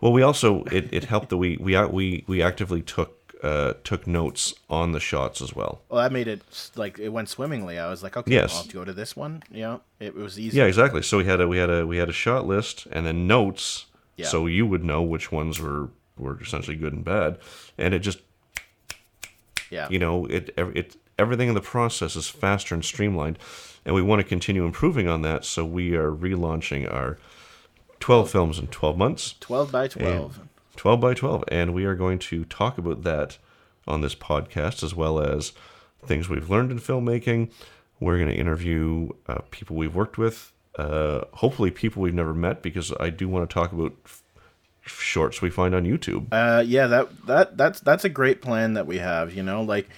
[0.00, 4.06] Well, we also it, it helped that we we we we actively took uh, took
[4.06, 5.80] notes on the shots as well.
[5.88, 6.42] Well, that made it
[6.76, 7.78] like it went swimmingly.
[7.78, 8.54] I was like, okay, Yes.
[8.56, 9.42] I'll go to this one.
[9.50, 10.58] Yeah, it was easy.
[10.58, 11.02] Yeah, exactly.
[11.02, 13.86] So we had a we had a we had a shot list and then notes,
[14.16, 14.26] Yeah.
[14.26, 17.38] so you would know which ones were were essentially good and bad,
[17.76, 18.18] and it just
[19.70, 19.88] Yeah.
[19.90, 23.38] you know it it everything in the process is faster and streamlined
[23.84, 27.18] and we want to continue improving on that so we are relaunching our
[28.00, 30.40] 12 films in 12 months 12 by 12.
[30.78, 33.36] 12 by 12 and we are going to talk about that
[33.86, 35.52] on this podcast as well as
[36.06, 37.50] things we've learned in filmmaking
[38.00, 42.62] we're going to interview uh, people we've worked with uh, hopefully people we've never met
[42.62, 44.22] because i do want to talk about f-
[44.82, 48.86] shorts we find on youtube Uh, yeah, that that that's that's a great plan that
[48.86, 49.34] we have.
[49.34, 49.88] You know, like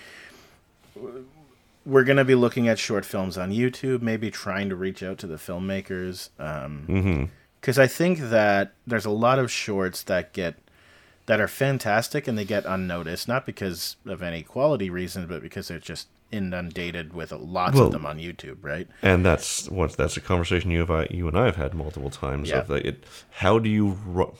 [1.86, 5.26] we're gonna be looking at short films on YouTube, maybe trying to reach out to
[5.26, 6.30] the filmmakers.
[6.38, 10.56] Um, because I think that there's a lot of shorts that get
[11.26, 15.68] that are fantastic and they get unnoticed, not because of any quality reason, but because
[15.68, 18.88] they're just inundated with lots Well- of them on YouTube, right?
[19.02, 22.10] And that's what that's a conversation you have I, you and I have had multiple
[22.10, 22.48] times.
[22.50, 22.58] Yeah.
[22.60, 23.98] Of like, it, how do you?
[24.06, 24.34] ru-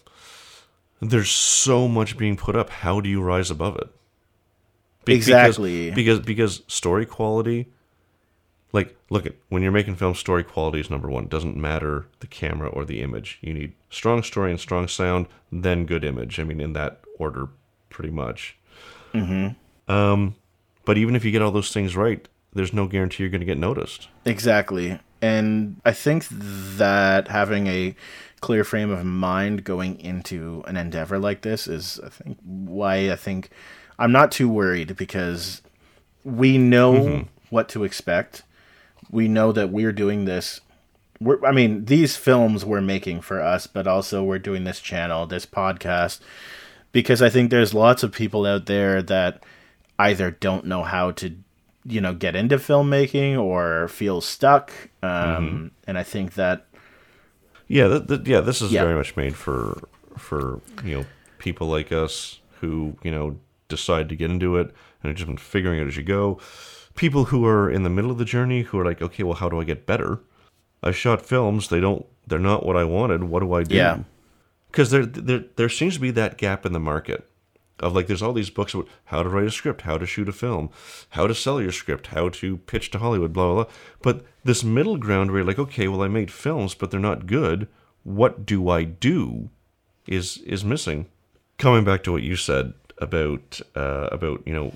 [1.00, 2.70] There's so much being put up.
[2.70, 3.88] How do you rise above it?
[5.04, 5.90] Be- Exactly.
[5.90, 7.68] Because, because because story quality.
[8.72, 11.24] Like, look at when you're making film, story quality is number one.
[11.24, 13.38] It doesn't matter the camera or the image.
[13.40, 16.38] You need strong story and strong sound, then good image.
[16.38, 17.48] I mean, in that order,
[17.88, 18.56] pretty much.
[19.12, 19.92] Mm-hmm.
[19.92, 20.36] Um,
[20.84, 23.46] but even if you get all those things right, there's no guarantee you're going to
[23.46, 24.08] get noticed.
[24.24, 25.00] Exactly.
[25.22, 27.94] And I think that having a
[28.40, 33.16] clear frame of mind going into an endeavor like this is, I think, why I
[33.16, 33.50] think
[33.98, 35.60] I'm not too worried because
[36.24, 38.44] we know what to expect.
[39.10, 40.60] We know that we're doing this.
[41.20, 45.26] We're, I mean, these films we're making for us, but also we're doing this channel,
[45.26, 46.20] this podcast,
[46.92, 49.42] because I think there's lots of people out there that
[49.98, 51.36] either don't know how to
[51.84, 54.70] you know get into filmmaking or feel stuck
[55.02, 56.66] um, and i think that
[57.68, 58.40] Yeah, th- th- yeah.
[58.40, 58.82] This is Yeah.
[58.84, 59.80] very much made for
[60.18, 61.04] for you know
[61.38, 63.36] people like us who you know
[63.68, 64.66] decide to get into it
[65.02, 66.38] and have just been figuring it as you go.
[66.94, 69.48] People who are in the middle of the journey who are like, okay, well, how
[69.48, 70.20] do I get better?
[70.82, 71.68] I shot films.
[71.68, 72.06] They don't.
[72.26, 73.24] They're not what I wanted.
[73.24, 73.74] What do I do?
[73.74, 74.00] Yeah.
[74.70, 77.28] Because there, there there seems to be that gap in the market
[77.80, 80.28] of like there's all these books about how to write a script, how to shoot
[80.28, 80.70] a film,
[81.10, 83.72] how to sell your script, how to pitch to Hollywood, blah blah blah.
[84.02, 87.26] But this middle ground where you're like, okay, well I made films, but they're not
[87.26, 87.68] good.
[88.04, 89.50] What do I do?
[90.06, 91.06] Is is missing.
[91.58, 94.72] Coming back to what you said about uh, about you know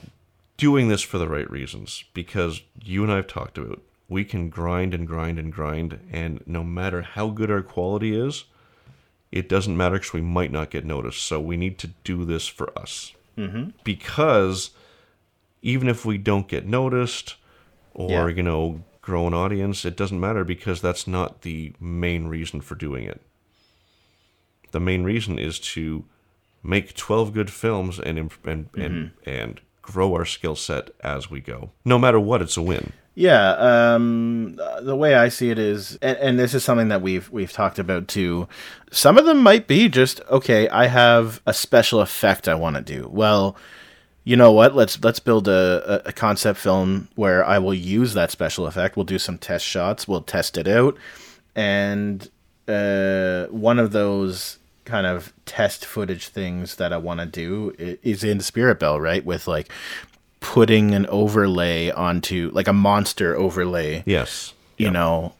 [0.56, 4.50] doing this for the right reasons, because you and I have talked about we can
[4.50, 8.44] grind and grind and grind, and no matter how good our quality is,
[9.32, 11.22] it doesn't matter because we might not get noticed.
[11.22, 13.12] So we need to do this for us.
[13.36, 13.70] Mm-hmm.
[13.82, 14.70] Because
[15.62, 17.36] even if we don't get noticed
[17.94, 18.28] or, Yeah.
[18.28, 22.74] you know, grow an audience, it doesn't matter because that's not the main reason for
[22.74, 23.20] doing it.
[24.70, 26.04] The main reason is to
[26.62, 31.70] make 12 good films and, and, and, and grow our skill set as we go.
[31.84, 32.92] No matter what, it's a win.
[33.14, 33.50] yeah
[33.94, 37.52] um, the way i see it is and, and this is something that we've we've
[37.52, 38.48] talked about too.
[38.90, 42.82] Some of them might be just okay i have a special effect i want to
[42.82, 43.08] do.
[43.12, 43.56] Well
[44.24, 44.74] you know what?
[44.74, 48.96] Let's let's build a, a, concept film where i will use that special effect.
[48.96, 50.08] We'll do some test shots.
[50.08, 50.96] We'll test it out.
[51.54, 52.28] And
[52.66, 58.22] uh, one of those kind of test footage things that i want to do is
[58.22, 59.68] in spirit bell right with like
[60.40, 64.52] putting an overlay onto like a monster overlay Yes.
[64.76, 65.32] you know,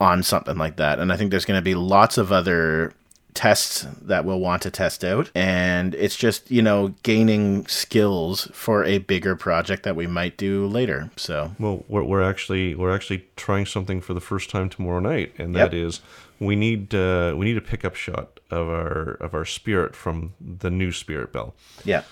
[0.00, 0.98] on something like that.
[1.00, 2.94] And I think there's going to be lots of other
[3.34, 5.30] tests that we'll want to test out.
[5.34, 10.66] And it's just, you know, gaining skills for a bigger project that we might do
[10.66, 11.10] later.
[11.16, 15.34] So, Well, we're, we're actually we're actually trying something for the first time tomorrow night,
[15.36, 15.86] and that Yep.
[15.88, 16.00] is
[16.40, 20.70] we need uh, we need a pickup shot of our of our spirit from the
[20.70, 22.02] new Spirit Bell, yeah,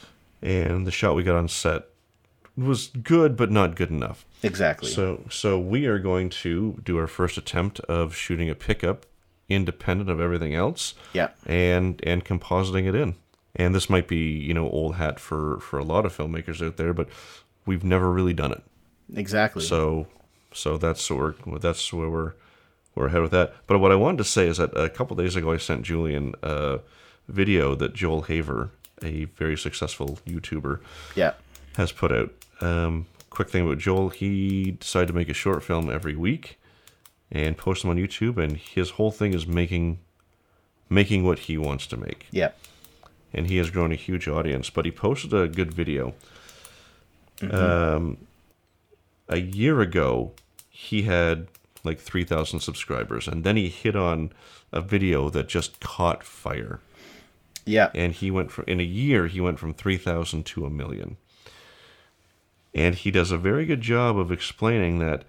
[0.43, 1.85] and the shot we got on set
[2.57, 4.24] was good, but not good enough.
[4.43, 4.91] exactly.
[4.91, 9.07] So so we are going to do our first attempt of shooting a pickup,
[9.49, 11.31] independent of everything else, yeah.
[11.45, 13.14] and and compositing it in.
[13.55, 16.77] And this might be you know old hat for for a lot of filmmakers out
[16.77, 17.09] there, but
[17.64, 18.62] we've never really done it.
[19.14, 19.62] Exactly.
[19.62, 20.07] So,
[20.53, 22.33] so that's what we're that's where we're
[22.97, 23.55] we're ahead with that.
[23.68, 26.34] But what I wanted to say is that a couple days ago, I sent Julian
[26.42, 26.80] a
[27.28, 28.70] video that Joel Haver,
[29.03, 30.80] a very successful YouTuber,
[31.14, 31.34] yeah.
[31.76, 32.32] has put out.
[32.61, 36.59] Um, quick thing about Joel, he decided to make a short film every week
[37.30, 39.99] and post them on YouTube, and his whole thing is making
[40.88, 42.53] making what he wants to make Yeah.
[43.34, 44.70] and he has grown a huge audience.
[44.70, 46.14] But he posted a good video.
[47.51, 48.18] Um,
[49.28, 50.30] a year ago,
[50.70, 51.49] he had
[51.87, 54.32] like 3,000 subscribers, and then he hit on
[54.72, 56.80] a video that just caught fire.
[57.64, 57.91] Yeah.
[57.95, 61.16] And he went from, in a year, he went from 3,000 to a million.
[62.74, 65.24] And he does a very good job of explaining that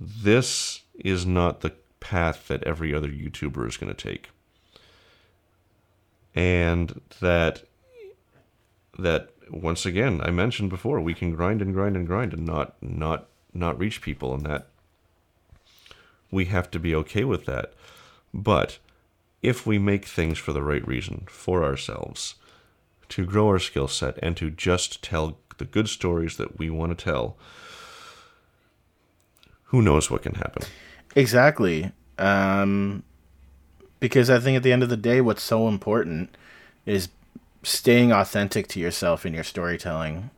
[0.00, 4.30] this is not the path that every other YouTuber is going to take.
[6.34, 7.62] And that
[8.98, 12.74] that once again I mentioned before we can grind and grind and grind and not
[12.82, 14.68] not not reach people and that
[16.32, 17.72] we have to be okay with that.
[18.34, 18.78] But
[19.42, 22.34] if we make things for the right reason for ourselves
[23.10, 26.98] to grow our skill set and to just tell the good stories that we want
[26.98, 27.36] to tell
[29.64, 30.64] who knows what can happen
[31.14, 31.92] Exactly.
[32.18, 33.02] Um,
[34.00, 36.36] because I think at the end of the day, what's so important
[36.86, 37.08] is
[37.62, 40.30] staying authentic to yourself in your storytelling.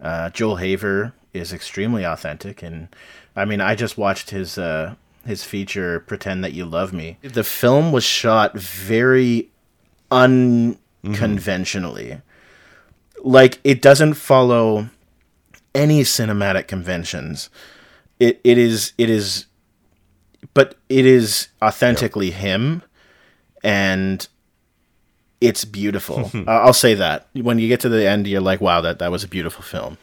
[0.00, 2.88] Uh, Joel Haver is extremely authentic, and
[3.34, 4.94] I mean, I just watched his uh,
[5.26, 9.50] his feature "Pretend That You Love Me." The film was shot very
[10.10, 12.20] unconventionally.
[13.22, 14.88] Like it doesn't follow
[15.74, 17.50] any cinematic conventions.
[18.18, 19.46] It it is it is
[20.54, 22.82] but it is authentically him
[23.62, 24.26] and
[25.40, 26.30] it's beautiful.
[26.46, 27.28] Uh, I'll say that.
[27.34, 29.98] When you get to the end you're like, "Wow, that that was a beautiful film."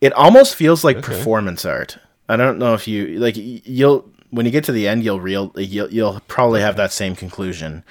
[0.00, 1.98] It almost feels like performance art.
[2.28, 5.52] I don't know if you like you'll when you get to the end you'll real
[5.56, 7.84] you'll, you'll probably have that same conclusion.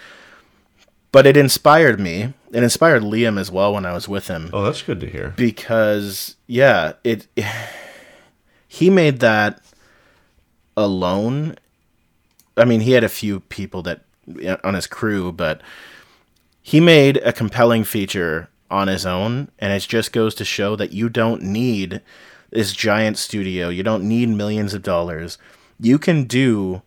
[1.11, 2.33] But it inspired me.
[2.51, 5.33] It inspired Liam as well when I was with him Oh, that's good to hear.
[5.37, 7.27] because yeah, it
[8.67, 9.61] he made that
[10.75, 11.55] alone.
[12.55, 14.01] I mean, he had a few people that
[14.63, 15.61] on his crew, but
[16.61, 20.91] he made a compelling feature on his own, and it just goes to show that
[20.91, 22.01] you don't need
[22.49, 23.69] this giant studio.
[23.69, 25.37] You don't need millions of dollars.
[25.79, 26.81] You can do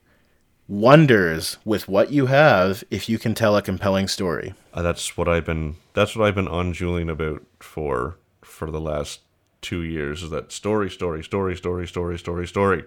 [0.68, 4.54] wonders with what you have if you can tell a compelling story.
[4.72, 5.76] Uh, that's what I've been.
[5.94, 9.20] That's what I've been on Julian about for for the last
[9.62, 10.22] two years.
[10.22, 12.84] Is that story, story, story, story, story, story, story.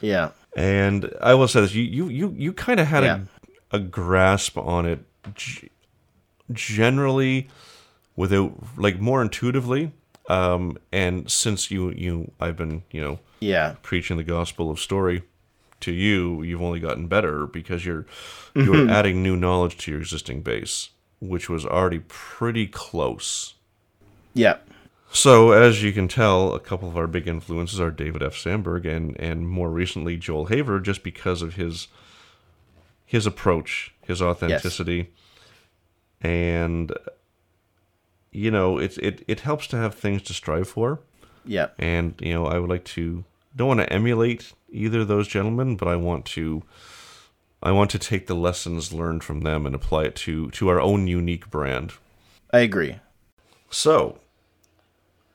[0.00, 0.30] Yeah.
[0.56, 3.20] And I will say this: you you you you kind of had Yeah.
[3.72, 5.00] a a grasp on it,
[5.34, 5.70] g-
[6.52, 7.48] generally,
[8.14, 9.92] without like more intuitively.
[10.28, 13.76] Um, and since you you I've been you know Yeah.
[13.82, 15.22] preaching the gospel of story
[15.80, 18.06] to you, you've only gotten better because you're
[18.54, 23.54] you're adding new knowledge to your existing base, which was already pretty close.
[24.34, 24.56] Yeah.
[25.12, 28.34] So, as you can tell, a couple of our big influences are David F.
[28.36, 31.88] Sandberg and and more recently Joel Haver, just because of his
[33.04, 35.10] his approach, his authenticity,
[36.20, 36.92] and
[38.36, 41.00] you know, it it it helps to have things to strive for.
[41.44, 41.68] Yeah.
[41.78, 43.24] And you know, I would like to
[43.54, 46.62] don't want to emulate either of those gentlemen, but I want to
[47.62, 50.80] I want to take the lessons learned from them and apply it to to our
[50.80, 51.94] own unique brand.
[52.52, 53.00] I agree.
[53.70, 54.18] So,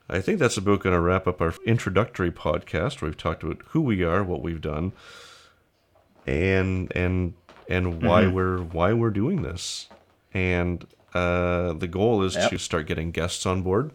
[0.08, 3.60] I think that's about going to wrap up our introductory podcast where we've talked about
[3.68, 4.92] who we are, what we've done,
[6.24, 7.34] and and
[7.68, 8.34] and why mm-hmm.
[8.34, 9.88] we're why we're doing this.
[10.32, 12.50] And uh, the goal is Yep.
[12.50, 13.90] to start getting guests on board,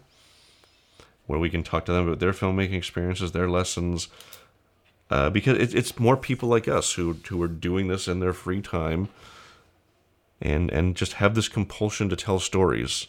[1.26, 4.07] where we can talk to them about their filmmaking experiences, their lessons.
[5.09, 8.34] Uh, because it, it's more people like us who who are doing this in their
[8.34, 9.07] free time,
[10.41, 13.07] and and just have this compulsion to tell stories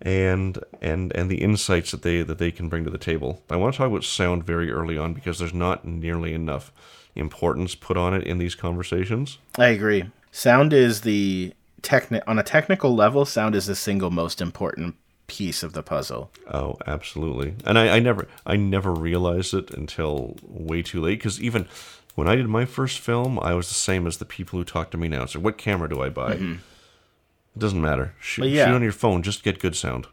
[0.00, 3.42] and and and the insights that they that they can bring to the table.
[3.50, 6.72] I want to talk about sound very early on because there's not nearly enough
[7.14, 9.38] importance put on it in these conversations.
[9.56, 10.10] I agree.
[10.30, 11.52] Sound is the
[11.82, 16.30] techni- on a technical level, sound is the single most important piece of the puzzle.
[16.52, 17.54] Oh, absolutely.
[17.64, 21.68] And I, I never I never realized it until way too late because even
[22.14, 24.90] when I did my first film, I was the same as the people who talk
[24.90, 25.26] to me now.
[25.26, 26.34] So what camera do I buy?
[26.34, 26.52] Mm-hmm.
[26.54, 28.14] It doesn't matter.
[28.20, 28.66] Shoot, yeah.
[28.66, 29.22] shoot on your phone.
[29.22, 30.06] Just get good sound.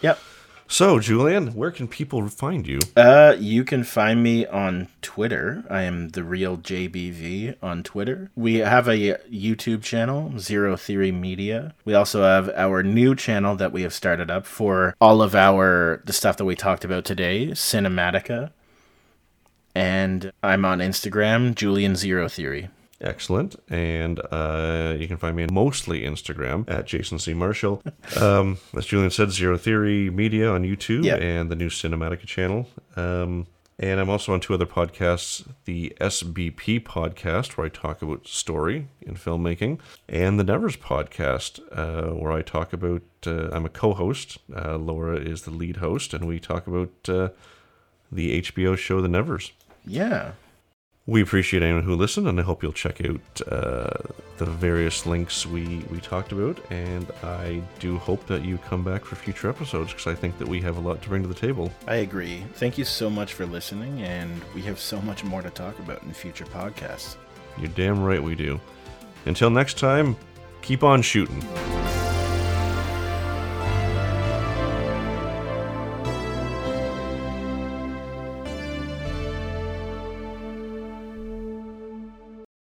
[0.00, 0.18] Yep.
[0.70, 2.78] So, Julian, where can people find you?
[2.94, 5.64] Uh, you can find me on Twitter.
[5.70, 8.30] I am the real JBV on Twitter.
[8.36, 11.74] We have a YouTube channel, Zero Theory Media.
[11.86, 16.02] We also have our new channel that we have started up for all of our
[16.04, 18.50] the stuff that we talked about today, Cinematica.
[19.74, 22.68] And I'm on Instagram, Julian Zero Theory.
[23.00, 23.54] Excellent.
[23.68, 27.34] And uh, you can find me on mostly Instagram at Jason C.
[27.34, 27.82] Marshall.
[28.20, 31.16] Um, as Julian said, Zero Theory Media on YouTube Yeah.
[31.16, 32.68] and the new Cinematica channel.
[32.96, 33.46] Um,
[33.78, 38.88] and I'm also on two other podcasts the SBP podcast, where I talk about story
[39.02, 39.78] in filmmaking,
[40.08, 44.38] and the Nevers podcast, uh, where I talk about, uh, I'm a co host.
[44.52, 47.28] Uh, Laura is the lead host, and we talk about uh,
[48.10, 49.52] the HBO show The Nevers.
[49.86, 50.32] Yeah.
[51.08, 53.88] We appreciate anyone who listened, and I hope you'll check out uh,
[54.36, 56.60] the various links we, we talked about.
[56.70, 60.46] And I do hope that you come back for future episodes because I think that
[60.46, 61.72] we have a lot to bring to the table.
[61.86, 62.44] I agree.
[62.56, 66.02] Thank you so much for listening, and we have so much more to talk about
[66.02, 67.16] in future podcasts.
[67.56, 68.60] You're damn right we do.
[69.24, 70.14] Until next time,
[70.60, 71.42] keep on shooting.